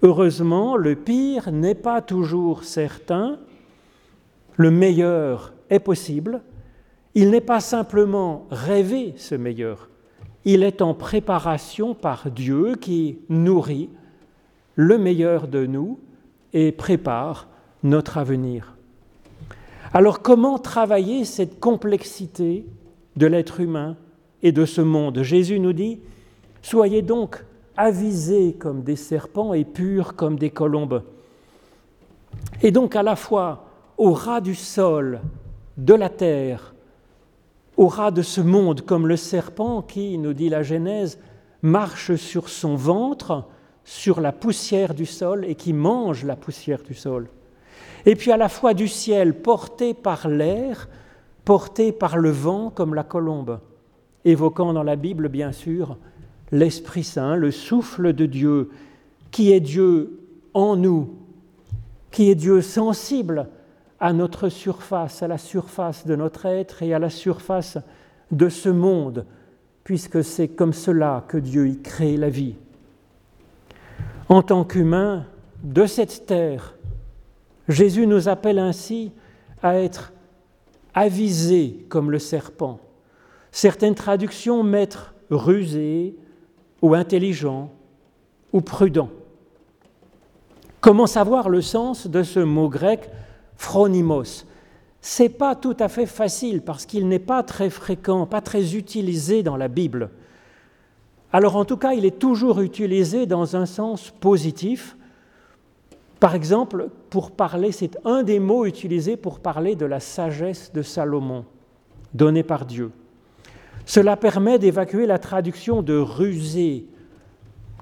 Heureusement, 0.01 0.77
le 0.77 0.95
pire 0.95 1.51
n'est 1.51 1.75
pas 1.75 2.01
toujours 2.01 2.63
certain, 2.63 3.39
le 4.55 4.71
meilleur 4.71 5.53
est 5.69 5.79
possible, 5.79 6.41
il 7.15 7.29
n'est 7.29 7.41
pas 7.41 7.59
simplement 7.59 8.45
rêvé 8.51 9.13
ce 9.17 9.35
meilleur, 9.35 9.89
il 10.45 10.63
est 10.63 10.81
en 10.81 10.93
préparation 10.93 11.93
par 11.93 12.29
Dieu 12.31 12.75
qui 12.79 13.19
nourrit 13.27 13.89
le 14.75 14.97
meilleur 14.97 15.47
de 15.47 15.65
nous 15.65 15.99
et 16.53 16.71
prépare 16.71 17.47
notre 17.83 18.17
avenir. 18.17 18.75
Alors 19.93 20.21
comment 20.21 20.59
travailler 20.59 21.25
cette 21.25 21.59
complexité 21.59 22.65
de 23.15 23.27
l'être 23.27 23.59
humain 23.59 23.95
et 24.43 24.51
de 24.51 24.65
ce 24.65 24.81
monde? 24.81 25.21
Jésus 25.21 25.59
nous 25.59 25.73
dit, 25.73 25.99
soyez 26.61 27.01
donc 27.01 27.43
avisés 27.75 28.55
comme 28.59 28.83
des 28.83 28.95
serpents 28.95 29.53
et 29.53 29.63
purs 29.63 30.15
comme 30.15 30.37
des 30.37 30.49
colombes. 30.49 31.03
Et 32.61 32.71
donc 32.71 32.95
à 32.95 33.03
la 33.03 33.15
fois 33.15 33.65
au 33.97 34.11
ras 34.11 34.41
du 34.41 34.55
sol, 34.55 35.21
de 35.77 35.93
la 35.93 36.09
terre, 36.09 36.73
au 37.77 37.87
ras 37.87 38.11
de 38.11 38.23
ce 38.23 38.41
monde, 38.41 38.81
comme 38.81 39.07
le 39.07 39.17
serpent 39.17 39.81
qui, 39.81 40.17
nous 40.17 40.33
dit 40.33 40.49
la 40.49 40.63
Genèse, 40.63 41.19
marche 41.61 42.15
sur 42.15 42.49
son 42.49 42.75
ventre, 42.75 43.45
sur 43.83 44.19
la 44.19 44.31
poussière 44.31 44.93
du 44.93 45.05
sol 45.05 45.45
et 45.45 45.55
qui 45.55 45.73
mange 45.73 46.25
la 46.25 46.35
poussière 46.35 46.81
du 46.83 46.93
sol. 46.93 47.29
Et 48.07 48.15
puis 48.15 48.31
à 48.31 48.37
la 48.37 48.47
fois 48.47 48.73
du 48.73 48.87
ciel, 48.87 49.33
porté 49.33 49.93
par 49.93 50.29
l'air, 50.29 50.87
porté 51.43 51.91
par 51.91 52.17
le 52.17 52.29
vent 52.29 52.69
comme 52.69 52.93
la 52.93 53.03
colombe, 53.03 53.59
évoquant 54.23 54.71
dans 54.71 54.83
la 54.83 54.95
Bible, 54.95 55.27
bien 55.27 55.51
sûr, 55.51 55.97
l'Esprit 56.53 57.03
Saint, 57.03 57.35
le 57.35 57.51
souffle 57.51 58.13
de 58.13 58.25
Dieu, 58.25 58.69
qui 59.29 59.51
est 59.51 59.59
Dieu 59.59 60.21
en 60.53 60.77
nous, 60.77 61.15
qui 62.09 62.31
est 62.31 62.35
Dieu 62.35 62.61
sensible 62.61 63.49
à 63.99 64.13
notre 64.13 64.47
surface, 64.47 65.21
à 65.21 65.27
la 65.27 65.37
surface 65.37 66.07
de 66.07 66.15
notre 66.15 66.45
être 66.45 66.83
et 66.83 66.93
à 66.93 66.99
la 66.99 67.09
surface 67.09 67.77
de 68.31 68.47
ce 68.47 68.69
monde, 68.69 69.25
puisque 69.83 70.23
c'est 70.23 70.47
comme 70.47 70.73
cela 70.73 71.25
que 71.27 71.37
Dieu 71.37 71.67
y 71.67 71.81
crée 71.81 72.15
la 72.15 72.29
vie. 72.29 72.55
En 74.29 74.41
tant 74.43 74.63
qu'humain 74.63 75.25
de 75.61 75.85
cette 75.85 76.25
terre, 76.25 76.76
Jésus 77.67 78.07
nous 78.07 78.29
appelle 78.29 78.59
ainsi 78.59 79.11
à 79.61 79.75
être 79.75 80.13
avisés 80.93 81.85
comme 81.89 82.11
le 82.11 82.19
serpent. 82.19 82.79
Certaines 83.51 83.95
traductions 83.95 84.63
mettent 84.63 84.99
rusé 85.29 86.15
ou 86.81 86.93
intelligent 86.93 87.71
ou 88.53 88.61
prudent. 88.61 89.09
Comment 90.81 91.07
savoir 91.07 91.49
le 91.49 91.61
sens 91.61 92.07
de 92.07 92.23
ce 92.23 92.39
mot 92.39 92.69
grec 92.69 93.09
phronimos? 93.55 94.45
C'est 95.01 95.29
pas 95.29 95.55
tout 95.55 95.75
à 95.79 95.87
fait 95.87 96.05
facile 96.05 96.61
parce 96.61 96.85
qu'il 96.85 97.07
n'est 97.07 97.19
pas 97.19 97.43
très 97.43 97.69
fréquent, 97.69 98.25
pas 98.25 98.41
très 98.41 98.75
utilisé 98.75 99.43
dans 99.43 99.57
la 99.57 99.67
Bible. 99.69 100.09
Alors 101.31 101.55
en 101.55 101.65
tout 101.65 101.77
cas, 101.77 101.93
il 101.93 102.05
est 102.05 102.19
toujours 102.19 102.61
utilisé 102.61 103.25
dans 103.25 103.55
un 103.55 103.65
sens 103.65 104.11
positif. 104.19 104.96
Par 106.19 106.33
exemple, 106.33 106.89
pour 107.09 107.31
parler, 107.31 107.71
c'est 107.71 107.97
un 108.05 108.23
des 108.23 108.39
mots 108.39 108.65
utilisés 108.65 109.17
pour 109.17 109.39
parler 109.39 109.75
de 109.75 109.85
la 109.85 109.99
sagesse 109.99 110.71
de 110.73 110.81
Salomon, 110.81 111.45
donnée 112.13 112.43
par 112.43 112.65
Dieu. 112.65 112.91
Cela 113.85 114.17
permet 114.17 114.59
d'évacuer 114.59 115.05
la 115.05 115.19
traduction 115.19 115.81
de 115.81 115.95
rusé, 115.95 116.87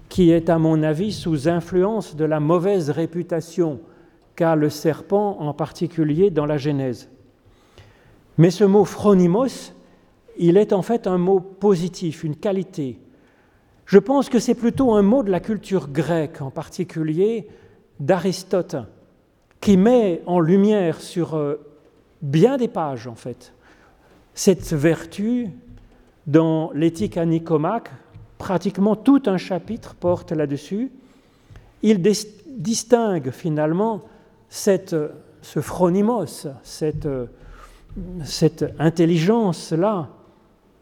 qui 0.10 0.32
est 0.32 0.50
à 0.50 0.60
mon 0.60 0.84
avis 0.84 1.14
sous 1.14 1.48
influence 1.48 2.16
de 2.16 2.26
la 2.26 2.40
mauvaise 2.40 2.90
réputation 2.90 3.80
qu'a 4.36 4.56
le 4.56 4.70
serpent 4.70 5.38
en 5.40 5.54
particulier 5.54 6.30
dans 6.30 6.46
la 6.46 6.58
Genèse. 6.58 7.10
Mais 8.38 8.52
ce 8.52 8.66
mot 8.66 8.84
phronimos, 8.84 9.74
il 10.38 10.58
est 10.58 10.74
en 10.74 10.82
fait 10.82 11.08
un 11.08 11.18
mot 11.18 11.40
positif, 11.40 12.24
une 12.26 12.36
qualité. 12.36 13.00
Je 13.86 13.98
pense 13.98 14.30
que 14.30 14.40
c'est 14.40 14.56
plutôt 14.56 14.94
un 14.94 15.02
mot 15.02 15.24
de 15.24 15.32
la 15.32 15.40
culture 15.40 15.88
grecque, 15.88 16.42
en 16.42 16.52
particulier 16.52 17.48
d'Aristote, 18.00 18.76
qui 19.62 19.78
met 19.78 20.22
en 20.26 20.40
lumière 20.40 21.02
sur 21.02 21.36
euh, 21.36 21.56
bien 22.22 22.58
des 22.58 22.68
pages, 22.68 23.08
en 23.08 23.16
fait, 23.16 23.54
cette 24.34 24.74
vertu 24.74 25.50
dans 26.28 26.72
l'éthique 26.74 27.18
à 27.18 27.26
Nicomaque, 27.26 27.90
pratiquement 28.38 28.96
tout 28.96 29.24
un 29.28 29.38
chapitre 29.38 29.96
porte 29.96 30.32
là-dessus. 30.32 30.92
Il 31.84 32.02
distingue 32.02 33.32
finalement 33.32 34.02
cette, 34.50 34.96
ce 35.42 35.62
phronimos, 35.62 36.48
cette, 36.64 37.08
cette 38.24 38.66
intelligence-là, 38.80 40.10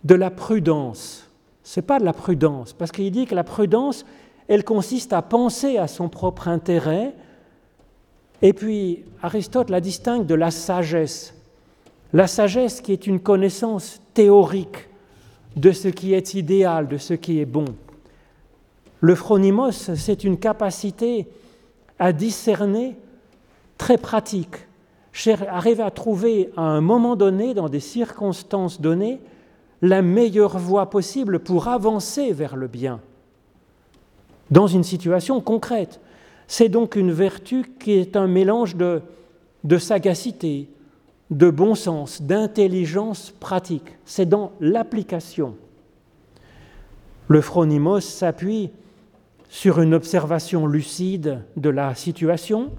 de 0.03 0.15
la 0.15 0.31
prudence. 0.31 1.29
Ce 1.63 1.79
n'est 1.79 1.85
pas 1.85 1.99
de 1.99 2.05
la 2.05 2.13
prudence, 2.13 2.73
parce 2.73 2.91
qu'il 2.91 3.11
dit 3.11 3.25
que 3.25 3.35
la 3.35 3.43
prudence, 3.43 4.05
elle 4.47 4.63
consiste 4.63 5.13
à 5.13 5.21
penser 5.21 5.77
à 5.77 5.87
son 5.87 6.09
propre 6.09 6.47
intérêt, 6.47 7.13
et 8.41 8.53
puis 8.53 9.03
Aristote 9.21 9.69
la 9.69 9.79
distingue 9.79 10.25
de 10.25 10.35
la 10.35 10.51
sagesse. 10.51 11.33
La 12.11 12.27
sagesse 12.27 12.81
qui 12.81 12.91
est 12.91 13.07
une 13.07 13.19
connaissance 13.19 14.01
théorique 14.13 14.89
de 15.55 15.71
ce 15.71 15.87
qui 15.87 16.13
est 16.13 16.33
idéal, 16.33 16.87
de 16.87 16.97
ce 16.97 17.13
qui 17.13 17.39
est 17.39 17.45
bon. 17.45 17.65
Le 18.99 19.15
phronimos, 19.15 19.71
c'est 19.95 20.23
une 20.23 20.37
capacité 20.37 21.27
à 21.99 22.11
discerner 22.11 22.95
très 23.77 23.97
pratique, 23.97 24.55
arriver 25.47 25.83
à 25.83 25.91
trouver 25.91 26.51
à 26.55 26.61
un 26.61 26.81
moment 26.81 27.15
donné, 27.15 27.53
dans 27.53 27.69
des 27.69 27.79
circonstances 27.79 28.81
données, 28.81 29.19
la 29.81 30.01
meilleure 30.01 30.57
voie 30.57 30.89
possible 30.89 31.39
pour 31.39 31.67
avancer 31.67 32.31
vers 32.31 32.55
le 32.55 32.67
bien, 32.67 33.01
dans 34.51 34.67
une 34.67 34.83
situation 34.83 35.41
concrète. 35.41 35.99
C'est 36.47 36.69
donc 36.69 36.95
une 36.95 37.11
vertu 37.11 37.65
qui 37.79 37.93
est 37.93 38.15
un 38.15 38.27
mélange 38.27 38.75
de, 38.75 39.77
sagacité, 39.77 40.69
de 41.31 41.49
bon 41.49 41.75
sens, 41.75 42.21
d'intelligence 42.21 43.33
pratique. 43.39 43.97
C'est 44.05 44.27
dans 44.27 44.51
l'application. 44.59 45.55
Le 47.27 47.41
phronimos 47.41 48.01
s'appuie 48.01 48.69
sur 49.49 49.79
une 49.79 49.93
observation 49.93 50.67
lucide 50.67 51.39
de 51.57 51.69
la 51.69 51.95
situation, 51.95 52.71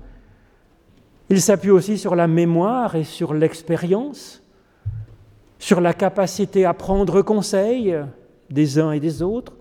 il 1.30 1.40
s'appuie 1.40 1.70
aussi 1.70 1.96
sur 1.96 2.14
la 2.14 2.26
mémoire 2.26 2.96
et 2.96 3.04
sur 3.04 3.34
l'expérience. 3.34 4.40
sur 5.58 5.80
la 5.80 5.94
capacité 5.94 6.66
à 6.66 6.74
prendre 6.74 7.22
conseil 7.22 7.96
des 8.50 8.78
uns 8.78 8.92
et 8.92 9.00
des 9.00 9.22
autres. 9.22 9.54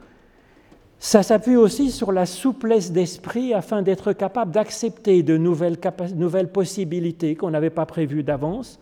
Ça 1.06 1.22
s'appuie 1.22 1.58
aussi 1.58 1.92
sur 1.92 2.14
la 2.14 2.26
souplesse 2.26 2.94
d'esprit 2.94 3.54
afin 3.54 3.82
d'être 3.82 4.14
capable 4.14 4.52
d'accepter 4.52 5.22
de 5.22 5.36
nouvelles, 5.36 6.48
possibilités 6.48 7.36
qu'on 7.36 7.50
n'avait 7.50 7.70
pas 7.70 7.86
prévues 7.86 8.24
d'avance. 8.24 8.80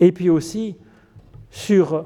Et 0.00 0.12
puis 0.12 0.28
aussi 0.28 0.76
sur 1.50 2.04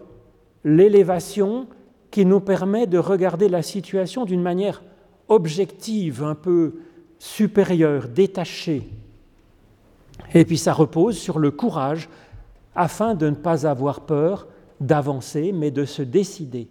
l'élévation 0.63 1.67
qui 2.13 2.25
nous 2.25 2.39
permet 2.39 2.87
de 2.87 2.97
regarder 2.97 3.49
la 3.49 3.63
situation 3.63 4.25
d'une 4.25 4.41
manière 4.41 4.85
objective, 5.27 6.23
un 6.23 6.37
peu 6.37 6.75
supérieure, 7.19 8.07
détachée. 8.07 8.89
Et 10.33 10.45
puis 10.45 10.59
ça 10.59 10.73
repose 10.73 11.19
sur 11.19 11.41
le 11.41 11.51
courage 11.51 12.09
afin 12.77 13.17
de 13.17 13.29
ne 13.31 13.35
pas 13.35 13.67
avoir 13.67 14.03
peur 14.03 14.47
d'avancer, 14.81 15.51
mais 15.51 15.73
de 15.73 15.85
se 15.85 16.03
décider 16.03 16.69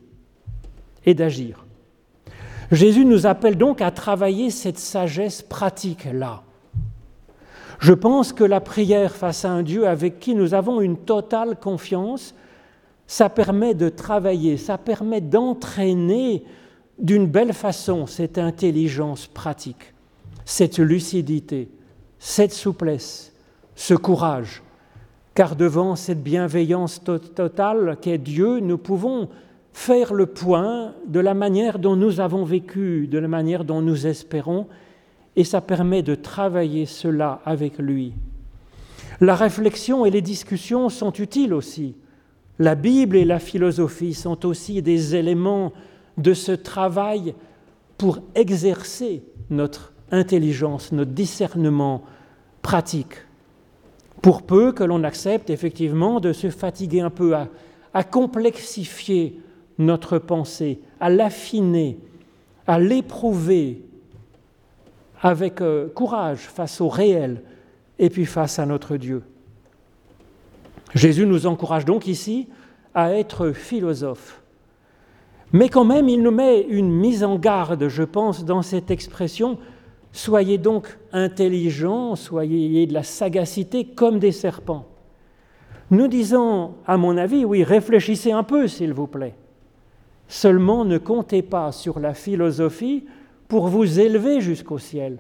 et 1.06 1.14
d'agir. 1.14 1.61
Jésus 2.72 3.06
nous 3.06 3.26
appelle 3.26 3.58
donc 3.58 3.82
à 3.82 3.92
travailler 3.92 4.50
cette 4.50 4.80
sagesse 4.80 5.42
pratique-là. 5.42 6.44
Je 7.80 7.94
pense 7.94 8.32
que 8.32 8.44
la 8.44 8.62
prière 8.62 9.16
face 9.16 9.44
à 9.44 9.52
un 9.52 9.64
Dieu 9.64 9.88
avec 9.88 10.20
qui 10.20 10.36
nous 10.36 10.54
avons 10.54 10.82
une 10.82 10.98
totale 10.98 11.58
confiance, 11.60 12.36
ça 13.08 13.30
permet 13.30 13.74
de 13.74 13.90
travailler, 13.90 14.58
ça 14.58 14.78
permet 14.78 15.20
d'entraîner 15.20 16.44
d'une 17.00 17.28
belle 17.28 17.54
façon 17.54 18.06
cette 18.06 18.38
intelligence 18.38 19.28
pratique, 19.28 19.94
cette 20.46 20.78
lucidité, 20.78 21.70
cette 22.20 22.54
souplesse, 22.54 23.34
ce 23.76 23.96
courage 23.96 24.62
car 25.34 25.56
devant 25.56 25.96
cette 25.96 26.22
bienveillance 26.22 27.02
totale 27.04 27.98
qu'est 28.02 28.18
Dieu, 28.18 28.60
nous 28.60 28.78
pouvons 28.78 29.30
faire 29.74 30.14
le 30.14 30.26
point 30.26 30.94
de 31.08 31.20
la 31.20 31.34
manière 31.34 31.80
dont 31.80 31.96
nous 31.96 32.20
avons 32.20 32.44
vécu, 32.44 33.08
de 33.08 33.18
la 33.18 33.28
manière 33.28 33.64
dont 33.64 33.82
nous 33.82 34.08
espérons, 34.08 34.68
et 35.36 35.44
ça 35.44 35.62
permet 35.62 36.02
de 36.04 36.16
travailler 36.16 36.86
cela 36.86 37.42
avec 37.46 37.78
lui. 37.78 38.14
La 39.22 39.36
réflexion 39.36 40.06
et 40.06 40.12
les 40.12 40.22
discussions 40.22 40.90
sont 40.90 41.14
utiles 41.14 41.54
aussi. 41.54 41.96
La 42.60 42.76
Bible 42.76 43.16
et 43.16 43.26
la 43.26 43.40
philosophie 43.40 44.14
sont 44.14 44.46
aussi 44.46 44.82
des 44.82 45.16
éléments 45.16 45.72
de 46.18 46.34
ce 46.34 46.52
travail 46.52 47.34
pour 47.98 48.20
exercer 48.36 49.24
notre 49.50 49.94
intelligence, 50.12 50.92
notre 50.92 51.12
discernement 51.12 52.04
pratique 52.62 53.16
pour 54.22 54.44
peu 54.44 54.72
que 54.72 54.84
l'on 54.84 55.04
accepte 55.04 55.50
effectivement 55.50 56.20
de 56.20 56.34
se 56.34 56.50
fatiguer 56.50 57.02
un 57.02 57.10
peu 57.10 57.36
à, 57.36 58.04
complexifier 58.04 59.40
notre 59.82 60.18
pensée, 60.18 60.80
à 61.00 61.10
l'affiner, 61.10 61.98
à 62.68 62.80
l'éprouver 62.80 63.82
avec 65.22 65.62
euh, 65.62 65.90
courage 65.90 66.40
face 66.40 66.82
au 66.82 66.90
réel 66.90 67.44
et 68.00 68.10
puis 68.10 68.26
face 68.26 68.60
à 68.60 68.66
notre 68.66 68.98
Dieu. 68.98 69.24
Jésus 70.96 71.26
nous 71.26 71.46
encourage 71.46 71.86
donc 71.86 72.08
ici 72.08 72.48
à 72.94 73.14
être 73.14 73.52
philosophe. 73.52 74.42
Mais 75.54 75.70
quand 75.70 75.86
même, 75.86 76.10
il 76.10 76.22
nous 76.22 76.32
met 76.32 76.62
une 76.62 76.92
mise 76.92 77.24
en 77.24 77.38
garde, 77.38 77.88
je 77.88 78.04
pense, 78.04 78.46
dans 78.46 78.62
cette 78.62 78.90
expression 78.90 79.58
Soyez 80.14 80.58
donc 80.58 80.98
intelligents, 81.14 82.16
soyez 82.16 82.86
de 82.86 82.94
la 82.94 83.04
sagacité 83.04 83.86
comme 83.86 84.20
des 84.20 84.34
serpents. 84.34 84.86
Nous 85.90 86.08
disons, 86.08 86.76
à 86.86 86.98
mon 86.98 87.18
avis, 87.18 87.46
oui, 87.46 87.64
réfléchissez 87.64 88.32
un 88.32 88.44
peu, 88.44 88.68
s'il 88.68 88.94
vous 88.94 89.08
plaît. 89.08 89.36
Seulement 90.32 90.86
ne 90.86 90.98
comptez 90.98 91.42
pas 91.42 91.74
sur 91.74 92.00
la 92.00 92.14
philosophie 92.14 93.04
pour 93.50 93.68
vous 93.68 94.00
élever 94.00 94.40
jusqu'au 94.40 94.78
ciel. 94.78 95.18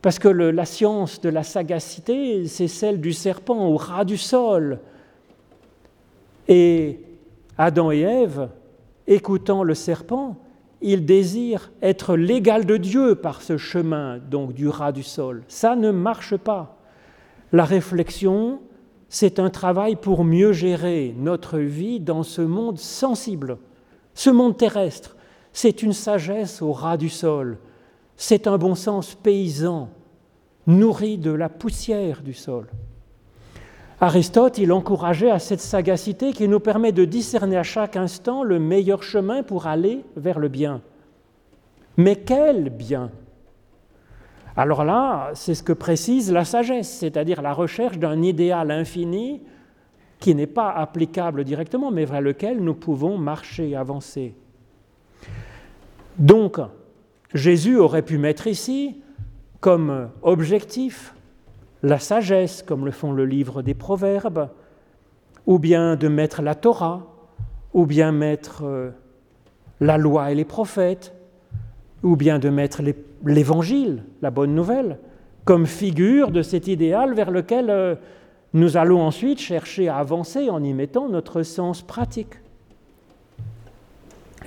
Parce 0.00 0.18
que 0.18 0.28
la 0.28 0.64
science 0.64 1.20
de 1.20 1.28
la 1.28 1.42
sagacité, 1.42 2.46
c'est 2.46 2.66
celle 2.66 3.02
du 3.02 3.12
serpent 3.12 3.68
au 3.68 3.76
ras 3.76 4.06
du 4.06 4.16
sol. 4.16 4.80
Et 6.48 7.00
Adam 7.58 7.92
et 7.92 8.00
Ève, 8.00 8.48
écoutant 9.06 9.62
le 9.62 9.74
serpent, 9.74 10.38
il 10.80 11.04
désire 11.04 11.70
être 11.82 12.16
l'égal 12.16 12.64
de 12.64 12.78
Dieu 12.78 13.16
par 13.16 13.42
ce 13.42 13.58
chemin, 13.58 14.16
donc 14.30 14.54
du 14.54 14.68
ras 14.68 14.92
du 14.92 15.02
sol. 15.02 15.42
Ça 15.48 15.76
ne 15.76 15.90
marche 15.90 16.38
pas. 16.38 16.78
La 17.52 17.66
réflexion, 17.66 18.60
c'est 19.10 19.38
un 19.38 19.50
travail 19.50 19.96
pour 19.96 20.24
mieux 20.24 20.52
gérer 20.54 21.14
notre 21.18 21.58
vie 21.58 22.00
dans 22.00 22.22
ce 22.22 22.40
monde 22.40 22.78
sensible, 22.78 23.58
ce 24.14 24.30
monde 24.30 24.56
terrestre. 24.56 25.16
C'est 25.52 25.82
une 25.82 25.92
sagesse 25.92 26.62
au 26.62 26.72
ras 26.72 26.96
du 26.96 27.08
sol. 27.08 27.58
C'est 28.16 28.46
un 28.46 28.58
bon 28.58 28.74
sens 28.74 29.14
paysan, 29.14 29.88
nourri 30.66 31.18
de 31.18 31.30
la 31.30 31.48
poussière 31.48 32.22
du 32.22 32.34
sol. 32.34 32.66
Aristote, 34.00 34.58
il 34.58 34.72
encourageait 34.72 35.30
à 35.30 35.38
cette 35.38 35.60
sagacité 35.60 36.32
qui 36.32 36.48
nous 36.48 36.60
permet 36.60 36.92
de 36.92 37.04
discerner 37.04 37.56
à 37.56 37.62
chaque 37.62 37.96
instant 37.96 38.42
le 38.42 38.58
meilleur 38.58 39.02
chemin 39.02 39.42
pour 39.42 39.66
aller 39.66 40.04
vers 40.16 40.38
le 40.38 40.48
bien. 40.48 40.80
Mais 41.98 42.16
quel 42.16 42.70
bien? 42.70 43.10
Alors 44.56 44.84
là, 44.84 45.30
c'est 45.34 45.54
ce 45.54 45.62
que 45.62 45.72
précise 45.72 46.32
la 46.32 46.44
sagesse, 46.44 46.90
c'est-à-dire 46.90 47.42
la 47.42 47.52
recherche 47.52 47.98
d'un 47.98 48.22
idéal 48.22 48.70
infini 48.70 49.42
qui 50.20 50.34
n'est 50.34 50.46
pas 50.46 50.70
applicable 50.70 51.44
directement, 51.44 51.90
mais 51.90 52.04
vers 52.04 52.20
lequel 52.20 52.60
nous 52.60 52.74
pouvons 52.74 53.18
marcher, 53.18 53.74
avancer. 53.74 54.34
Donc, 56.18 56.58
Jésus 57.32 57.76
aurait 57.78 58.02
pu 58.02 58.18
mettre 58.18 58.46
ici 58.46 58.96
comme 59.60 60.10
objectif 60.22 61.14
la 61.82 61.98
sagesse, 61.98 62.62
comme 62.62 62.84
le 62.84 62.90
font 62.90 63.12
le 63.12 63.24
livre 63.24 63.62
des 63.62 63.74
Proverbes, 63.74 64.50
ou 65.46 65.58
bien 65.58 65.96
de 65.96 66.08
mettre 66.08 66.42
la 66.42 66.54
Torah, 66.54 67.06
ou 67.72 67.86
bien 67.86 68.12
mettre 68.12 68.64
euh, 68.64 68.90
la 69.80 69.96
loi 69.96 70.30
et 70.30 70.34
les 70.34 70.44
prophètes, 70.44 71.14
ou 72.02 72.16
bien 72.16 72.38
de 72.38 72.50
mettre 72.50 72.82
l'Évangile, 73.24 74.04
la 74.20 74.30
bonne 74.30 74.54
nouvelle, 74.54 74.98
comme 75.44 75.66
figure 75.66 76.30
de 76.30 76.42
cet 76.42 76.68
idéal 76.68 77.14
vers 77.14 77.30
lequel 77.30 77.70
euh, 77.70 77.94
nous 78.52 78.76
allons 78.76 79.02
ensuite 79.02 79.38
chercher 79.38 79.88
à 79.88 79.96
avancer 79.96 80.50
en 80.50 80.62
y 80.62 80.72
mettant 80.72 81.08
notre 81.08 81.42
sens 81.42 81.82
pratique. 81.82 82.34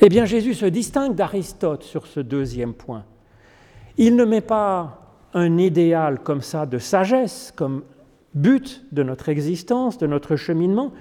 Eh 0.02 0.10
bien, 0.10 0.26
Jésus 0.26 0.54
se 0.54 0.66
distingue 0.66 1.16
d'Aristote 1.16 1.84
sur 1.84 2.08
ce 2.08 2.20
deuxième 2.20 2.74
point. 2.74 3.06
Il 3.98 4.16
ne 4.16 4.26
met 4.26 4.42
pas 4.42 5.00
un 5.34 5.58
idéal 5.58 6.20
comme 6.20 6.42
ça 6.42 6.66
de 6.66 6.78
sagesse, 6.78 7.54
comme 7.56 7.84
but 8.34 8.86
de 8.92 9.04
notre 9.04 9.30
existence, 9.30 9.98
de 9.98 10.08
notre 10.08 10.36
cheminement, 10.36 10.92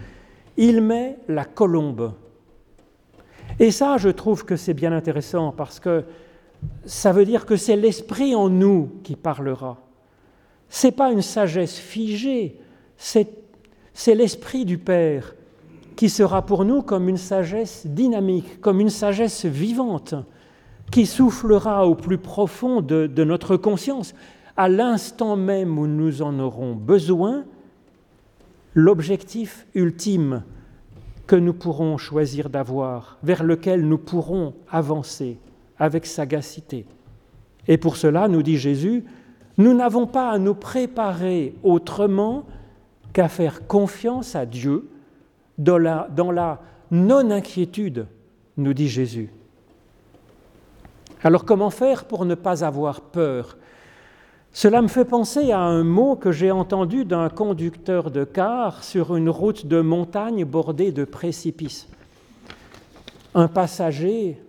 il 0.56 0.82
met 0.82 1.18
la 1.28 1.44
colombe. 1.44 2.12
Et 3.58 3.70
ça, 3.70 3.96
je 3.96 4.08
trouve 4.08 4.44
que 4.44 4.56
c'est 4.56 4.74
bien 4.74 4.92
intéressant 4.92 5.52
parce 5.52 5.80
que 5.80 6.04
ça 6.84 7.12
veut 7.12 7.24
dire 7.24 7.46
que 7.46 7.56
c'est 7.56 7.76
l'esprit 7.76 8.34
en 8.34 8.48
nous 8.48 9.00
qui 9.02 9.16
parlera. 9.16 9.78
Ce 10.68 10.86
n'est 10.86 10.92
pas 10.92 11.10
une 11.10 11.22
sagesse 11.22 11.78
figée, 11.78 12.58
c'est 13.02 14.14
l'esprit 14.14 14.64
du 14.64 14.78
Père 14.78 15.34
qui 15.96 16.08
sera 16.08 16.42
pour 16.42 16.64
nous 16.64 16.82
comme 16.82 17.08
une 17.08 17.16
sagesse 17.16 17.86
dynamique, 17.86 18.60
comme 18.60 18.80
une 18.80 18.90
sagesse 18.90 19.44
vivante, 19.44 20.14
qui 20.90 21.06
soufflera 21.06 21.86
au 21.86 21.94
plus 21.94 22.18
profond 22.18 22.80
de, 22.80 23.24
notre 23.24 23.56
conscience, 23.56 24.14
à 24.56 24.68
l'instant 24.68 25.36
même 25.36 25.78
où 25.78 25.86
nous 25.86 26.22
en 26.22 26.38
aurons 26.38 26.74
besoin, 26.74 27.44
l'objectif 28.74 29.66
ultime 29.74 30.42
que 31.27 31.37
nous 31.37 31.54
pourrons 31.54 31.98
choisir 31.98 32.50
d'avoir, 32.50 33.18
vers 33.22 33.42
lequel 33.42 33.87
nous 33.87 33.98
pourrons 33.98 34.54
avancer 34.70 35.38
avec 35.79 36.06
sagacité. 36.06 36.87
Et 37.68 37.79
pour 37.79 37.96
cela, 37.96 38.29
nous 38.29 38.42
dit 38.42 38.58
Jésus, 38.58 39.04
nous 39.58 39.74
n'avons 39.74 40.06
pas 40.06 40.31
à 40.31 40.38
nous 40.38 40.54
préparer 40.54 41.54
autrement 41.62 42.44
qu'à 43.13 43.29
faire 43.29 43.67
confiance 43.67 44.35
à 44.35 44.46
Dieu 44.46 44.88
dans 45.58 45.79
la, 45.79 46.60
non-inquiétude, 46.90 48.06
nous 48.56 48.75
dit 48.75 48.88
Jésus. 48.88 49.31
Alors 51.23 51.44
comment 51.44 51.71
faire 51.71 52.04
pour 52.04 52.25
ne 52.25 52.35
pas 52.35 52.65
avoir 52.65 53.00
peur? 53.00 53.56
Cela 54.52 54.83
me 54.83 54.88
fait 54.88 55.06
penser 55.06 55.52
à 55.52 55.60
un 55.60 55.83
mot 55.83 56.17
que 56.17 56.33
j'ai 56.33 56.50
entendu 56.50 57.06
d'un 57.06 57.31
conducteur 57.31 58.10
de 58.10 58.25
car 58.25 58.85
sur 58.85 59.17
une 59.17 59.31
route 59.31 59.67
de 59.67 59.81
montagne 59.81 60.44
bordée 60.44 60.92
de 60.92 61.04
précipices. 61.04 61.88
Un 63.35 63.48
passager 63.48 64.42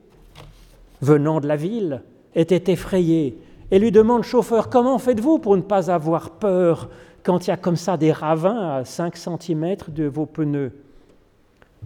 venant 1.02 1.40
de 1.40 1.48
la 1.48 1.56
ville 1.56 2.02
était 2.36 2.74
effrayé 2.74 3.38
et 3.72 3.80
lui 3.80 3.92
demande 3.92 4.24
chauffeur 4.24 4.70
comment 4.70 4.98
faites-vous 4.98 5.40
pour 5.40 5.56
ne 5.56 5.62
pas 5.62 5.90
avoir 5.90 6.32
peur? 6.32 6.90
Quand 7.24 7.48
il 7.48 7.50
y 7.50 7.54
a 7.54 7.58
comme 7.58 7.76
ça 7.76 7.98
des 7.98 8.12
ravins 8.12 8.78
à 8.78 8.86
5 8.86 9.16
cm 9.16 9.76
de 9.88 10.06
vos 10.06 10.26
pneus 10.26 10.72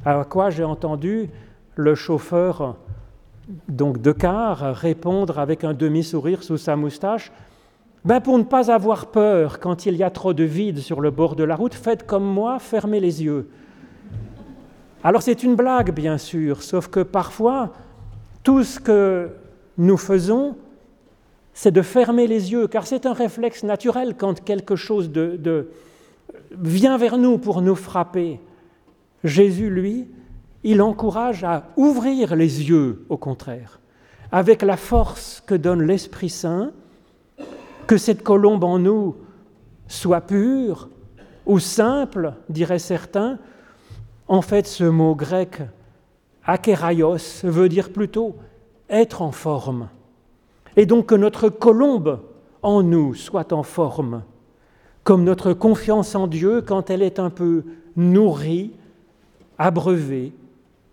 À 0.06 0.24
quoi 0.26 0.50
j'ai 0.50 0.64
entendu 0.64 1.30
le 1.76 1.96
chauffeur 1.96 2.76
donc 3.70 4.02
de 4.02 4.12
car 4.12 4.76
répondre 4.76 5.40
avec 5.40 5.64
un 5.64 5.74
demi-sourire 5.74 6.44
sous 6.44 6.58
sa 6.58 6.76
moustache 6.76 7.32
ben 8.04 8.20
Pour 8.20 8.38
ne 8.38 8.44
pas 8.44 8.72
avoir 8.72 9.08
peur 9.08 9.60
quand 9.60 9.86
il 9.86 9.96
y 9.96 10.04
a 10.04 10.10
trop 10.10 10.34
de 10.34 10.44
vide 10.44 10.80
sur 10.80 11.02
le 11.02 11.12
bord 11.12 11.36
de 11.36 11.44
la 11.44 11.56
route, 11.56 11.74
faites 11.74 12.06
comme 12.06 12.26
moi, 12.26 12.60
fermez 12.60 13.00
les 13.00 13.24
yeux. 13.24 13.50
Alors 15.04 15.22
c'est 15.22 15.44
une 15.44 15.56
blague, 15.56 15.94
bien 15.94 16.18
sûr, 16.18 16.64
sauf 16.64 16.88
que 16.88 17.02
parfois, 17.02 17.74
tout 18.44 18.64
ce 18.64 18.80
que 18.80 19.30
nous 19.78 19.98
faisons, 19.98 20.56
c'est 21.58 21.72
de 21.72 21.82
fermer 21.82 22.28
les 22.28 22.52
yeux, 22.52 22.68
car 22.68 22.86
c'est 22.86 23.08
un 23.08 23.14
réflexe 23.14 23.64
naturel 23.64 24.14
quand 24.16 24.44
quelque 24.44 24.76
chose 24.76 25.10
de, 25.10 25.72
vient 26.52 27.00
vers 27.00 27.18
nous 27.18 27.40
pour 27.40 27.64
nous 27.64 27.74
frapper. 27.74 28.40
Jésus, 29.24 29.72
lui, 29.72 30.08
il 30.64 30.84
encourage 30.84 31.44
à 31.44 31.70
ouvrir 31.76 32.36
les 32.36 32.70
yeux, 32.70 33.08
au 33.10 33.18
contraire, 33.18 33.80
avec 34.32 34.62
la 34.62 34.78
force 34.78 35.42
que 35.48 35.56
donne 35.56 35.82
l'Esprit 35.82 36.30
Saint, 36.30 36.74
que 37.88 37.98
cette 37.98 38.22
colombe 38.22 38.64
en 38.64 38.78
nous 38.78 39.16
soit 39.88 40.22
pure 40.22 40.90
ou 41.48 41.58
simple, 41.58 42.34
diraient 42.50 42.78
certains. 42.78 43.40
En 44.28 44.44
fait, 44.44 44.68
ce 44.68 44.84
mot 44.84 45.16
grec, 45.16 45.64
akeraios, 46.46 47.42
veut 47.42 47.68
dire 47.68 47.92
plutôt 47.92 48.36
être 48.92 49.24
en 49.24 49.32
forme. 49.32 49.90
Et 50.78 50.86
donc 50.86 51.08
que 51.08 51.16
notre 51.16 51.50
colombe 51.50 52.22
en 52.62 52.84
nous 52.84 53.14
soit 53.14 53.52
en 53.52 53.64
forme, 53.64 54.24
comme 55.04 55.24
notre 55.24 55.54
confiance 55.54 56.16
en 56.16 56.28
Dieu 56.28 56.62
quand 56.62 56.90
elle 56.90 57.02
est 57.02 57.20
un 57.20 57.30
peu 57.30 57.66
nourrie, 57.96 58.72
abreuvée, 59.58 60.34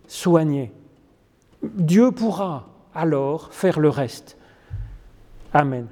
soignée. 0.08 0.72
Dieu 1.62 2.10
pourra 2.10 2.66
alors 2.94 3.52
faire 3.52 3.78
le 3.78 3.90
reste. 3.90 4.36
Amen. 5.52 5.86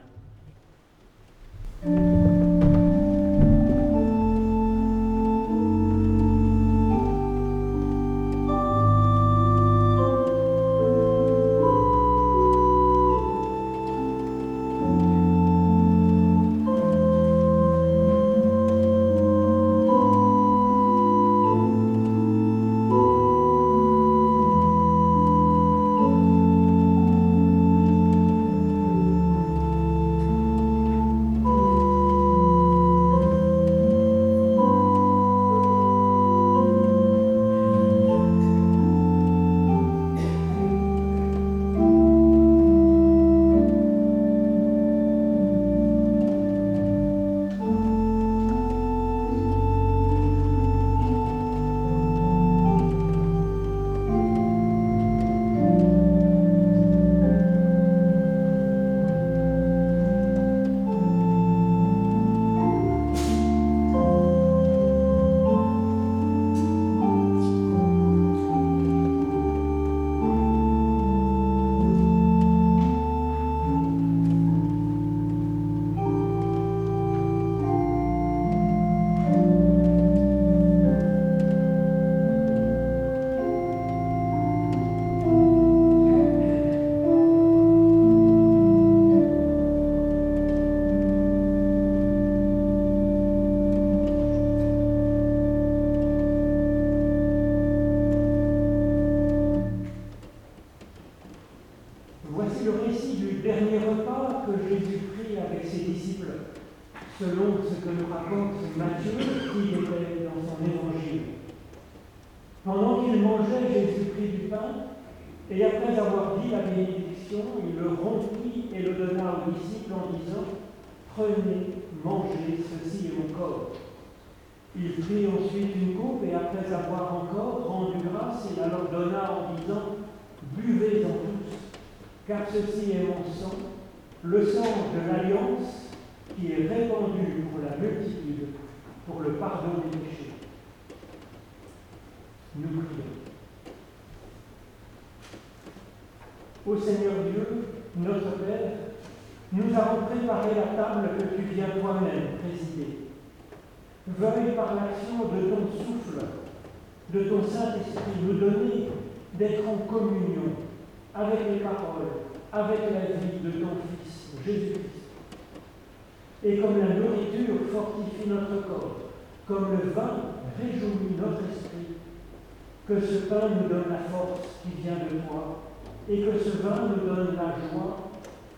Et 176.09 176.21
que 176.23 176.39
ce 176.39 176.63
vin 176.63 176.89
nous 176.89 177.09
donne 177.09 177.37
la 177.37 177.55
joie 177.57 178.11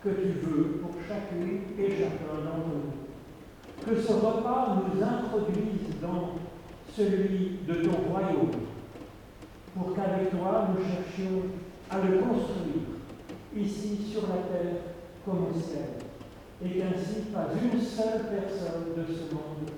que 0.03 0.09
tu 0.11 0.29
veux 0.43 0.81
pour 0.83 0.93
chacune 1.07 1.61
et 1.79 1.91
chacun 1.91 2.43
d'entre 2.45 2.69
nous. 2.75 3.85
Que 3.85 4.01
ce 4.01 4.13
repas 4.13 4.77
nous 4.77 5.03
introduise 5.03 6.01
dans 6.01 6.33
celui 6.97 7.59
de 7.67 7.75
ton 7.87 8.11
royaume, 8.11 8.51
pour 9.75 9.95
qu'avec 9.95 10.31
toi 10.31 10.69
nous 10.71 10.85
cherchions 10.85 11.43
à 11.91 11.99
le 11.99 12.19
construire, 12.19 12.95
ici 13.57 13.99
sur 14.11 14.23
la 14.23 14.43
terre 14.49 14.77
comme 15.25 15.47
au 15.51 15.59
ciel, 15.59 15.99
et 16.65 16.79
qu'ainsi 16.79 17.31
pas 17.33 17.49
une 17.63 17.81
seule 17.81 18.23
personne 18.31 18.95
de 18.97 19.13
ce 19.13 19.35
monde 19.35 19.71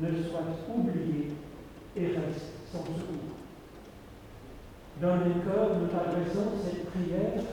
ne 0.00 0.22
soit 0.22 0.74
oubliée 0.74 1.32
et 1.96 2.06
reste 2.06 2.52
sans 2.70 2.84
secours. 2.84 3.35
Dans 5.00 5.16
les 5.16 5.44
cœurs, 5.44 5.76
nous 5.78 5.88
t'adressons 5.88 6.56
cette 6.64 6.88
prière 6.88 7.44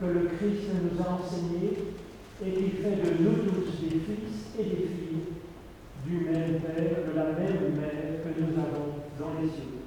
que 0.00 0.04
le 0.04 0.30
Christ 0.34 0.66
nous 0.82 1.00
a 1.00 1.14
enseignée 1.14 1.94
et 2.44 2.50
qui 2.50 2.70
fait 2.70 2.96
de 2.96 3.22
nous 3.22 3.36
tous 3.46 3.70
des 3.82 4.00
fils 4.00 4.50
et 4.58 4.64
des 4.64 4.88
filles 4.88 5.30
du 6.04 6.24
même 6.24 6.58
Père, 6.58 7.06
de 7.06 7.16
la 7.16 7.24
même 7.38 7.78
Mère 7.78 8.18
que 8.24 8.40
nous 8.40 8.50
avons 8.58 8.98
dans 9.16 9.40
les 9.40 9.46
cieux. 9.46 9.78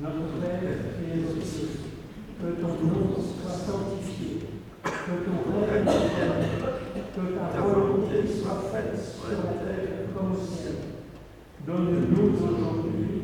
Notre 0.00 0.40
Père 0.40 0.60
qui 0.96 1.10
es 1.12 1.24
aux 1.24 1.44
cieux, 1.44 1.80
que 2.40 2.62
ton 2.62 2.68
nom 2.68 3.12
soit 3.12 3.52
sanctifié, 3.52 4.48
que 4.82 4.88
ton 4.88 5.38
règne 5.60 5.84
vienne, 5.84 6.48
que 7.14 7.52
ta 7.52 7.60
volonté 7.60 8.26
soit 8.26 8.62
faite 8.72 8.98
sur 8.98 9.28
la 9.28 9.52
terre 9.62 10.08
comme 10.16 10.32
au 10.32 10.36
ciel. 10.36 10.76
Donne-nous 11.66 12.32
aujourd'hui 12.32 13.23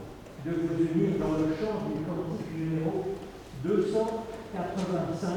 de 0.45 0.51
vous 0.51 0.73
unir 0.81 1.19
dans 1.19 1.37
le 1.37 1.53
chant 1.59 1.85
du 1.87 2.01
cantique 2.03 2.53
numéro 2.57 3.05
285 3.63 5.31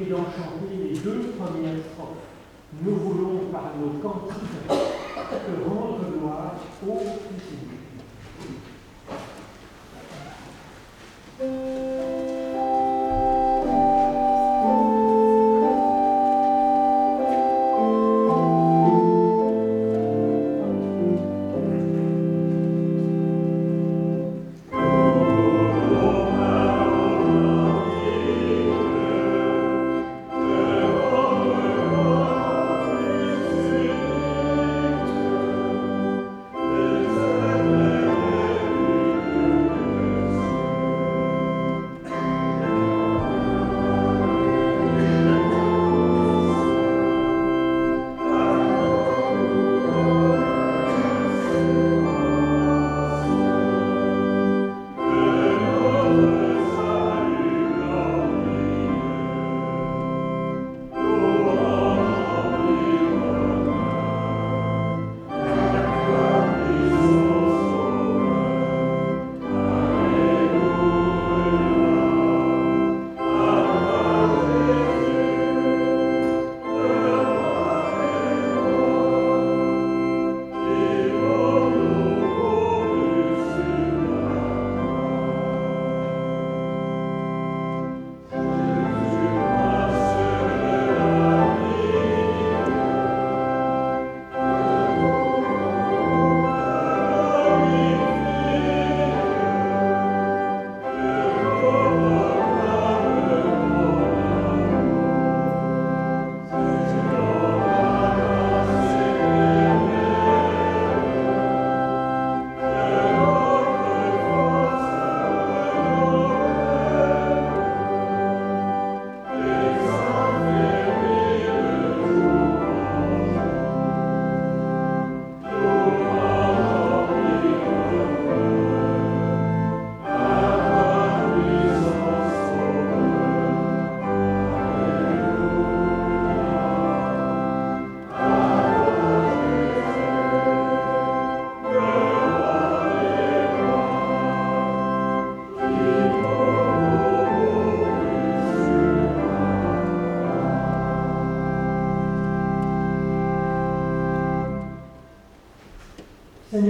et 0.00 0.04
d'enchanter 0.04 0.76
les 0.82 0.98
deux 0.98 1.34
premières 1.38 1.82
strophes. 1.92 2.22
Nous 2.82 2.94
voulons 2.94 3.50
par 3.52 3.72
nos 3.80 3.98
cantiques 4.00 4.68
te 4.68 5.68
rendre 5.68 5.98
gloire 6.18 6.54
au 6.86 6.98
Seigneur. 6.98 7.61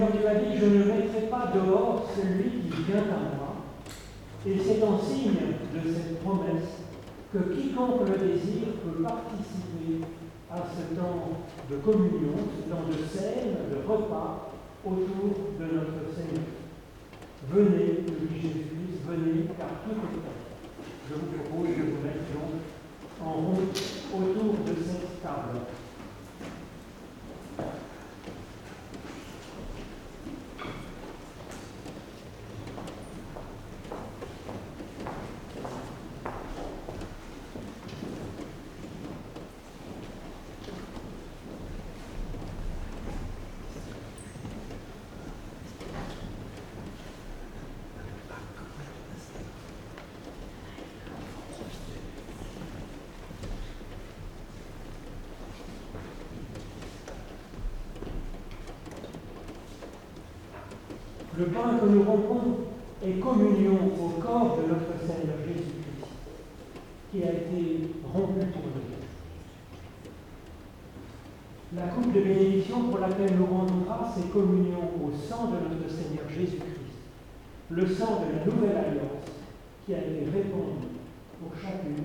Seigneur, 0.03 0.21
tu 0.21 0.27
as 0.27 0.35
dit, 0.35 0.59
je 0.59 0.67
ne 0.67 0.82
Le 61.43 61.49
pain 61.49 61.77
que 61.77 61.87
nous 61.87 62.05
rompons 62.05 62.57
est 63.05 63.19
communion 63.19 63.75
au 64.01 64.21
corps 64.21 64.59
de 64.59 64.69
notre 64.69 64.97
Seigneur 65.01 65.35
Jésus-Christ, 65.45 66.07
qui 67.11 67.25
a 67.25 67.33
été 67.33 67.91
rompu 68.15 68.47
pour 68.53 68.63
nous. 68.63 68.83
La 71.75 71.89
coupe 71.89 72.13
de 72.13 72.21
bénédiction 72.21 72.85
pour 72.85 73.01
laquelle 73.01 73.37
nous 73.37 73.47
rendons 73.47 73.83
grâce 73.85 74.19
est 74.19 74.33
communion 74.33 74.89
au 75.03 75.11
sang 75.11 75.47
de 75.47 75.75
notre 75.75 75.93
Seigneur 75.93 76.29
Jésus-Christ, 76.29 76.95
le 77.71 77.87
sang 77.89 78.21
de 78.21 78.39
la 78.39 78.45
nouvelle 78.45 78.77
alliance 78.77 79.27
qui 79.85 79.95
a 79.95 79.99
été 79.99 80.31
répandu 80.33 80.95
pour 81.41 81.61
chacune 81.61 82.05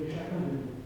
et 0.00 0.10
chacun 0.10 0.34
de 0.34 0.56
nous. 0.56 0.77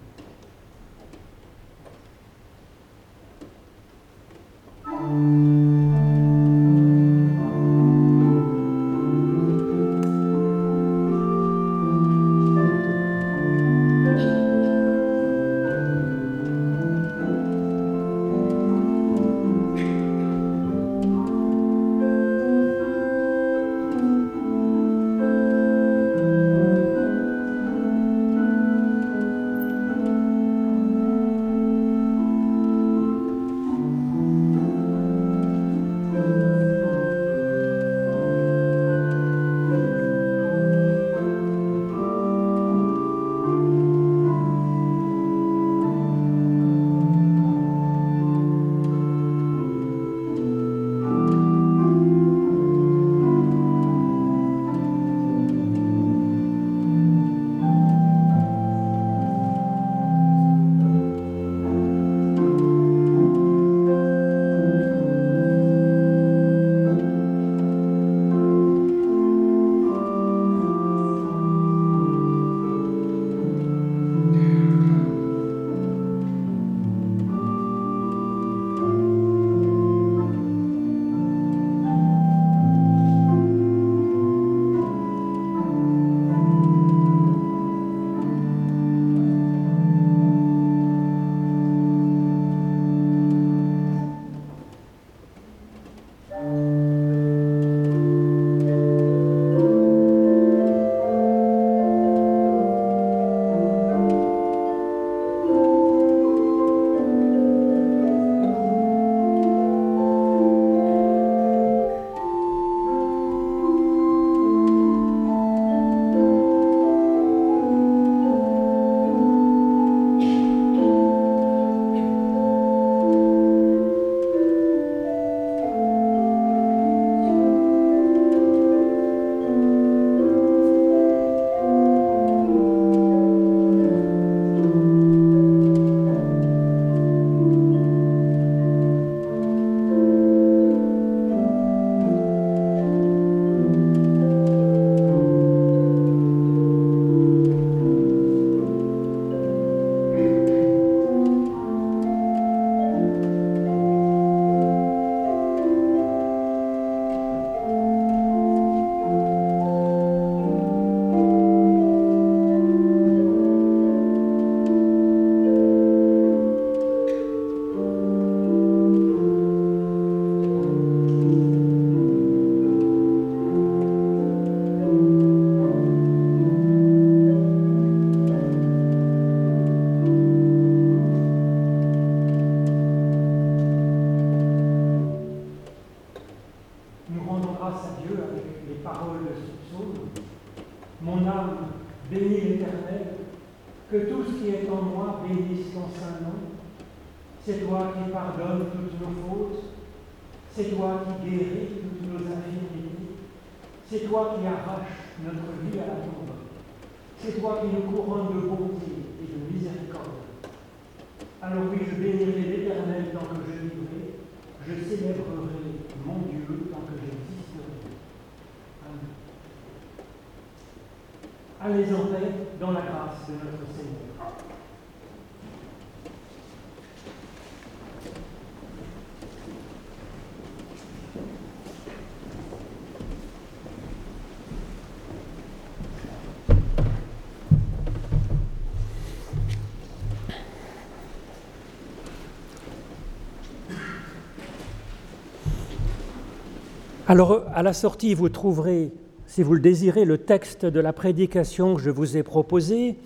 Alors, 247.12 247.42
à 247.54 247.62
la 247.62 247.74
sortie, 247.74 248.14
vous 248.14 248.30
trouverez, 248.30 248.90
si 249.26 249.42
vous 249.42 249.52
le 249.52 249.60
désirez, 249.60 250.06
le 250.06 250.16
texte 250.16 250.64
de 250.64 250.80
la 250.80 250.94
prédication 250.94 251.74
que 251.74 251.82
je 251.82 251.90
vous 251.90 252.16
ai 252.16 252.22
proposé, 252.22 252.96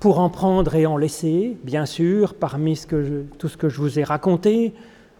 pour 0.00 0.18
en 0.18 0.30
prendre 0.30 0.74
et 0.74 0.86
en 0.86 0.96
laisser, 0.96 1.58
bien 1.62 1.84
sûr, 1.84 2.32
parmi 2.32 2.74
tout 3.38 3.48
ce 3.48 3.58
que 3.58 3.68
je 3.68 3.82
vous 3.82 3.98
ai 3.98 4.02
raconté, 4.02 4.72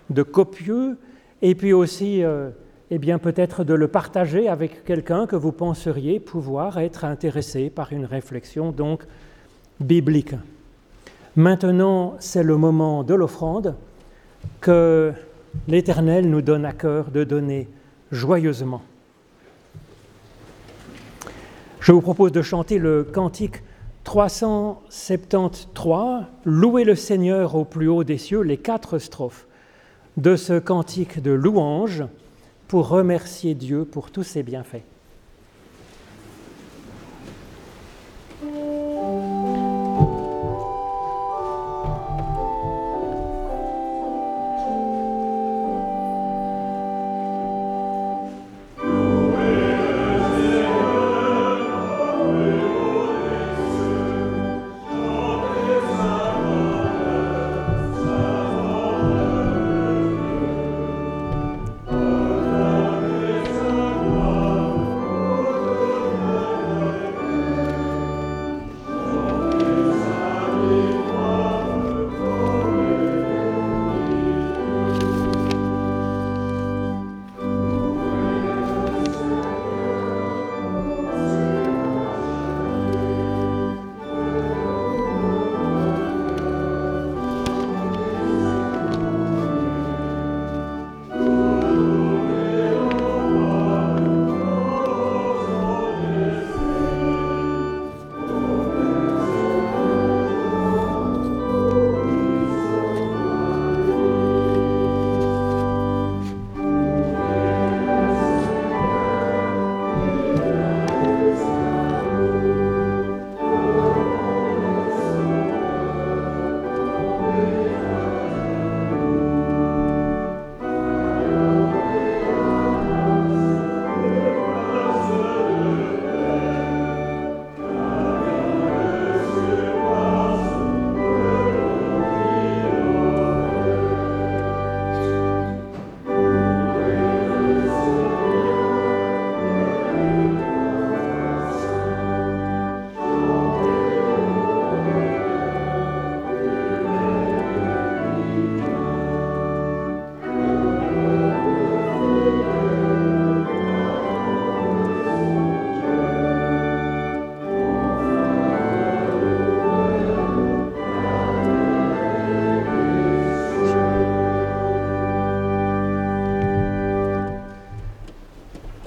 de 0.08 0.22
copieux, 0.22 0.96
et 1.42 1.54
puis 1.54 1.74
aussi, 1.74 2.24
euh, 2.24 2.48
eh 2.90 2.96
bien, 2.96 3.18
peut-être 3.18 3.62
de 3.62 3.74
le 3.74 3.88
partager 3.88 4.48
avec 4.48 4.84
quelqu'un 4.84 5.26
que 5.26 5.36
vous 5.36 5.52
penseriez 5.52 6.18
pouvoir 6.18 6.78
être 6.78 7.04
intéressé 7.04 7.68
par 7.68 7.92
une 7.92 8.06
réflexion 8.06 8.72
donc 8.72 9.02
biblique. 9.80 10.34
Maintenant, 11.36 12.14
c'est 12.20 12.42
le 12.42 12.56
moment 12.56 13.02
de 13.02 13.12
l'offrande 13.12 13.74
que 14.62 15.12
l'Éternel 15.68 16.30
nous 16.30 16.40
donne 16.40 16.64
à 16.64 16.72
cœur 16.72 17.10
de 17.10 17.22
donner 17.22 17.68
joyeusement. 18.12 18.82
Je 21.80 21.90
vous 21.90 22.00
propose 22.00 22.30
de 22.30 22.42
chanter 22.42 22.78
le 22.78 23.02
cantique 23.02 23.64
373, 24.04 26.26
Louer 26.44 26.84
le 26.84 26.94
Seigneur 26.94 27.56
au 27.56 27.64
plus 27.64 27.88
haut 27.88 28.04
des 28.04 28.18
cieux, 28.18 28.42
les 28.42 28.58
quatre 28.58 28.98
strophes 28.98 29.46
de 30.16 30.36
ce 30.36 30.58
cantique 30.58 31.22
de 31.22 31.32
louange 31.32 32.04
pour 32.68 32.88
remercier 32.88 33.54
Dieu 33.54 33.84
pour 33.84 34.10
tous 34.10 34.24
ses 34.24 34.42
bienfaits. 34.42 34.82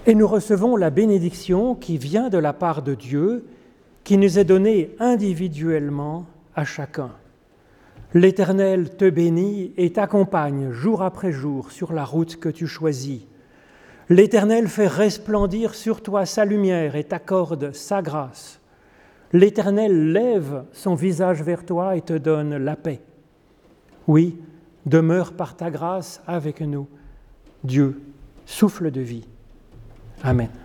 Et 0.08 0.14
nous 0.14 0.28
recevons 0.28 0.76
la 0.76 0.92
bénédiction 0.92 1.74
qui 1.74 1.98
vient 1.98 2.30
de 2.30 2.38
la 2.38 2.54
part 2.54 2.84
de 2.84 2.94
Dieu, 2.94 3.46
qui 4.04 4.18
nous 4.18 4.38
est 4.38 4.44
donnée 4.44 4.96
individuellement 5.00 6.26
à 6.56 6.64
chacun. 6.64 7.12
L'Éternel 8.14 8.96
te 8.96 9.10
bénit 9.10 9.74
et 9.78 9.92
t'accompagne 9.92 10.72
jour 10.72 11.02
après 11.02 11.32
jour 11.32 11.72
sur 11.72 11.92
la 11.92 12.06
route 12.06 12.38
que 12.38 12.50
tu 12.50 12.68
choisis. 12.68 13.22
L'Éternel 14.10 14.68
fait 14.68 14.88
resplendir 14.88 15.74
sur 15.74 16.04
toi 16.04 16.28
sa 16.28 16.46
lumière 16.46 16.96
et 16.96 17.04
t'accorde 17.04 17.74
sa 17.74 18.04
grâce. 18.04 18.62
L'Éternel 19.34 20.12
lève 20.12 20.66
son 20.72 20.94
visage 20.94 21.42
vers 21.42 21.66
toi 21.66 21.96
et 21.96 22.02
te 22.02 22.14
donne 22.14 22.58
la 22.58 22.76
paix. 22.76 23.02
Oui, 24.08 24.38
demeure 24.86 25.34
par 25.34 25.58
ta 25.58 25.72
grâce 25.72 26.22
avec 26.28 26.62
nous. 26.62 26.88
Dieu, 27.64 28.00
souffle 28.46 28.92
de 28.92 29.02
vie. 29.02 29.28
Amén. 30.26 30.65